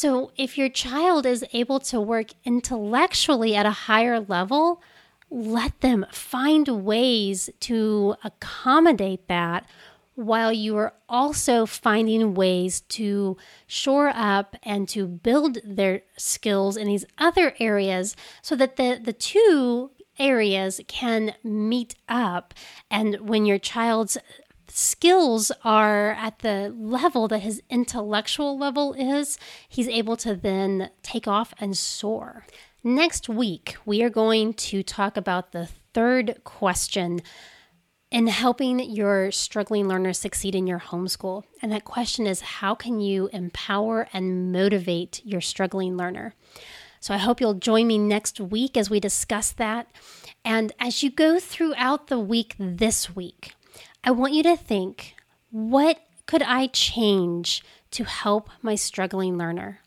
So, 0.00 0.30
if 0.36 0.56
your 0.56 0.68
child 0.68 1.26
is 1.26 1.44
able 1.52 1.80
to 1.80 2.00
work 2.00 2.28
intellectually 2.44 3.56
at 3.56 3.66
a 3.66 3.88
higher 3.88 4.20
level, 4.20 4.80
let 5.28 5.80
them 5.80 6.06
find 6.12 6.68
ways 6.68 7.50
to 7.62 8.14
accommodate 8.22 9.26
that 9.26 9.66
while 10.14 10.52
you 10.52 10.76
are 10.76 10.94
also 11.08 11.66
finding 11.66 12.34
ways 12.34 12.82
to 12.82 13.36
shore 13.66 14.12
up 14.14 14.54
and 14.62 14.88
to 14.90 15.08
build 15.08 15.58
their 15.64 16.02
skills 16.16 16.76
in 16.76 16.86
these 16.86 17.04
other 17.18 17.56
areas 17.58 18.14
so 18.40 18.54
that 18.54 18.76
the, 18.76 19.00
the 19.02 19.12
two 19.12 19.90
areas 20.16 20.80
can 20.86 21.34
meet 21.42 21.96
up. 22.08 22.54
And 22.88 23.28
when 23.28 23.46
your 23.46 23.58
child's 23.58 24.16
skills 24.70 25.50
are 25.64 26.10
at 26.12 26.40
the 26.40 26.74
level 26.76 27.28
that 27.28 27.40
his 27.40 27.62
intellectual 27.70 28.58
level 28.58 28.94
is, 28.94 29.38
he's 29.68 29.88
able 29.88 30.16
to 30.18 30.34
then 30.34 30.90
take 31.02 31.26
off 31.26 31.54
and 31.58 31.76
soar. 31.76 32.46
Next 32.84 33.28
week, 33.28 33.76
we 33.84 34.02
are 34.02 34.10
going 34.10 34.54
to 34.54 34.82
talk 34.82 35.16
about 35.16 35.52
the 35.52 35.68
third 35.94 36.40
question 36.44 37.20
in 38.10 38.26
helping 38.26 38.78
your 38.78 39.30
struggling 39.30 39.88
learner 39.88 40.12
succeed 40.12 40.54
in 40.54 40.66
your 40.66 40.78
homeschool. 40.78 41.44
And 41.60 41.70
that 41.72 41.84
question 41.84 42.26
is 42.26 42.40
how 42.40 42.74
can 42.74 43.00
you 43.00 43.28
empower 43.32 44.08
and 44.12 44.52
motivate 44.52 45.20
your 45.24 45.40
struggling 45.40 45.96
learner? 45.96 46.34
So 47.00 47.14
I 47.14 47.18
hope 47.18 47.40
you'll 47.40 47.54
join 47.54 47.86
me 47.86 47.98
next 47.98 48.40
week 48.40 48.76
as 48.76 48.90
we 48.90 49.00
discuss 49.00 49.52
that. 49.52 49.88
And 50.44 50.72
as 50.80 51.02
you 51.02 51.10
go 51.10 51.38
throughout 51.38 52.08
the 52.08 52.18
week 52.18 52.54
this 52.58 53.14
week, 53.14 53.54
I 54.08 54.10
want 54.10 54.32
you 54.32 54.42
to 54.44 54.56
think 54.56 55.16
what 55.50 56.00
could 56.24 56.40
I 56.40 56.68
change 56.68 57.62
to 57.90 58.04
help 58.04 58.48
my 58.62 58.74
struggling 58.74 59.36
learner? 59.36 59.80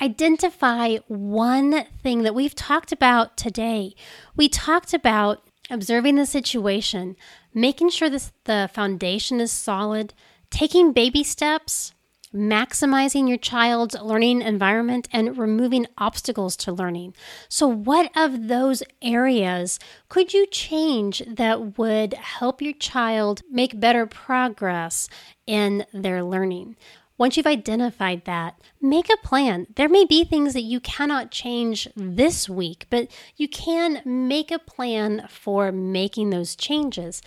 Identify 0.00 0.96
one 1.06 1.84
thing 2.02 2.22
that 2.22 2.34
we've 2.34 2.54
talked 2.54 2.92
about 2.92 3.36
today. 3.36 3.94
We 4.34 4.48
talked 4.48 4.94
about 4.94 5.46
observing 5.68 6.16
the 6.16 6.24
situation, 6.24 7.14
making 7.52 7.90
sure 7.90 8.08
this, 8.08 8.32
the 8.44 8.70
foundation 8.72 9.38
is 9.38 9.52
solid, 9.52 10.14
taking 10.48 10.94
baby 10.94 11.22
steps, 11.22 11.92
maximizing 12.34 13.28
your 13.28 13.38
child's 13.38 13.96
learning 14.00 14.42
environment, 14.42 15.08
and 15.12 15.36
removing 15.38 15.86
obstacles 15.96 16.56
to 16.56 16.72
learning. 16.72 17.14
So, 17.48 17.66
what 17.66 18.10
of 18.16 18.48
those 18.48 18.82
areas 19.02 19.78
could 20.08 20.32
you 20.32 20.46
change 20.46 21.22
that 21.26 21.78
would 21.78 22.14
help 22.14 22.62
your 22.62 22.74
child 22.74 23.42
make 23.50 23.80
better 23.80 24.06
progress 24.06 25.08
in 25.46 25.84
their 25.92 26.22
learning? 26.22 26.76
Once 27.18 27.36
you've 27.36 27.46
identified 27.46 28.24
that, 28.26 28.60
make 28.80 29.08
a 29.10 29.26
plan. 29.26 29.66
There 29.74 29.88
may 29.88 30.04
be 30.04 30.24
things 30.24 30.52
that 30.52 30.62
you 30.62 30.78
cannot 30.78 31.32
change 31.32 31.88
this 31.96 32.48
week, 32.48 32.86
but 32.90 33.08
you 33.36 33.48
can 33.48 34.00
make 34.04 34.52
a 34.52 34.58
plan 34.60 35.26
for 35.28 35.72
making 35.72 36.30
those 36.30 36.54
changes. 36.54 37.20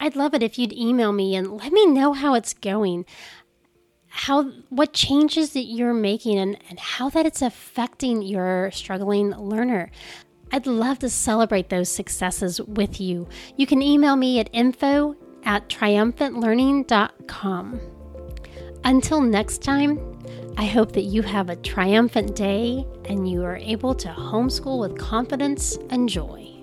I'd 0.00 0.16
love 0.16 0.32
it 0.32 0.42
if 0.42 0.58
you'd 0.58 0.72
email 0.72 1.12
me 1.12 1.36
and 1.36 1.52
let 1.58 1.72
me 1.72 1.86
know 1.86 2.14
how 2.14 2.32
it's 2.32 2.54
going. 2.54 3.04
How 4.16 4.44
what 4.68 4.92
changes 4.92 5.54
that 5.54 5.64
you're 5.64 5.92
making 5.92 6.38
and, 6.38 6.56
and 6.70 6.78
how 6.78 7.10
that 7.10 7.26
it's 7.26 7.42
affecting 7.42 8.22
your 8.22 8.70
struggling 8.70 9.30
learner. 9.30 9.90
I'd 10.52 10.68
love 10.68 11.00
to 11.00 11.10
celebrate 11.10 11.68
those 11.68 11.88
successes 11.88 12.60
with 12.60 13.00
you. 13.00 13.26
You 13.56 13.66
can 13.66 13.82
email 13.82 14.14
me 14.14 14.38
at 14.38 14.50
info 14.52 15.16
at 15.44 15.68
triumphantlearning.com. 15.68 17.80
Until 18.84 19.20
next 19.20 19.62
time, 19.62 19.98
I 20.56 20.66
hope 20.66 20.92
that 20.92 21.02
you 21.02 21.22
have 21.22 21.50
a 21.50 21.56
triumphant 21.56 22.36
day 22.36 22.86
and 23.06 23.28
you 23.28 23.42
are 23.42 23.56
able 23.56 23.96
to 23.96 24.06
homeschool 24.08 24.78
with 24.78 24.96
confidence 24.96 25.76
and 25.90 26.08
joy. 26.08 26.53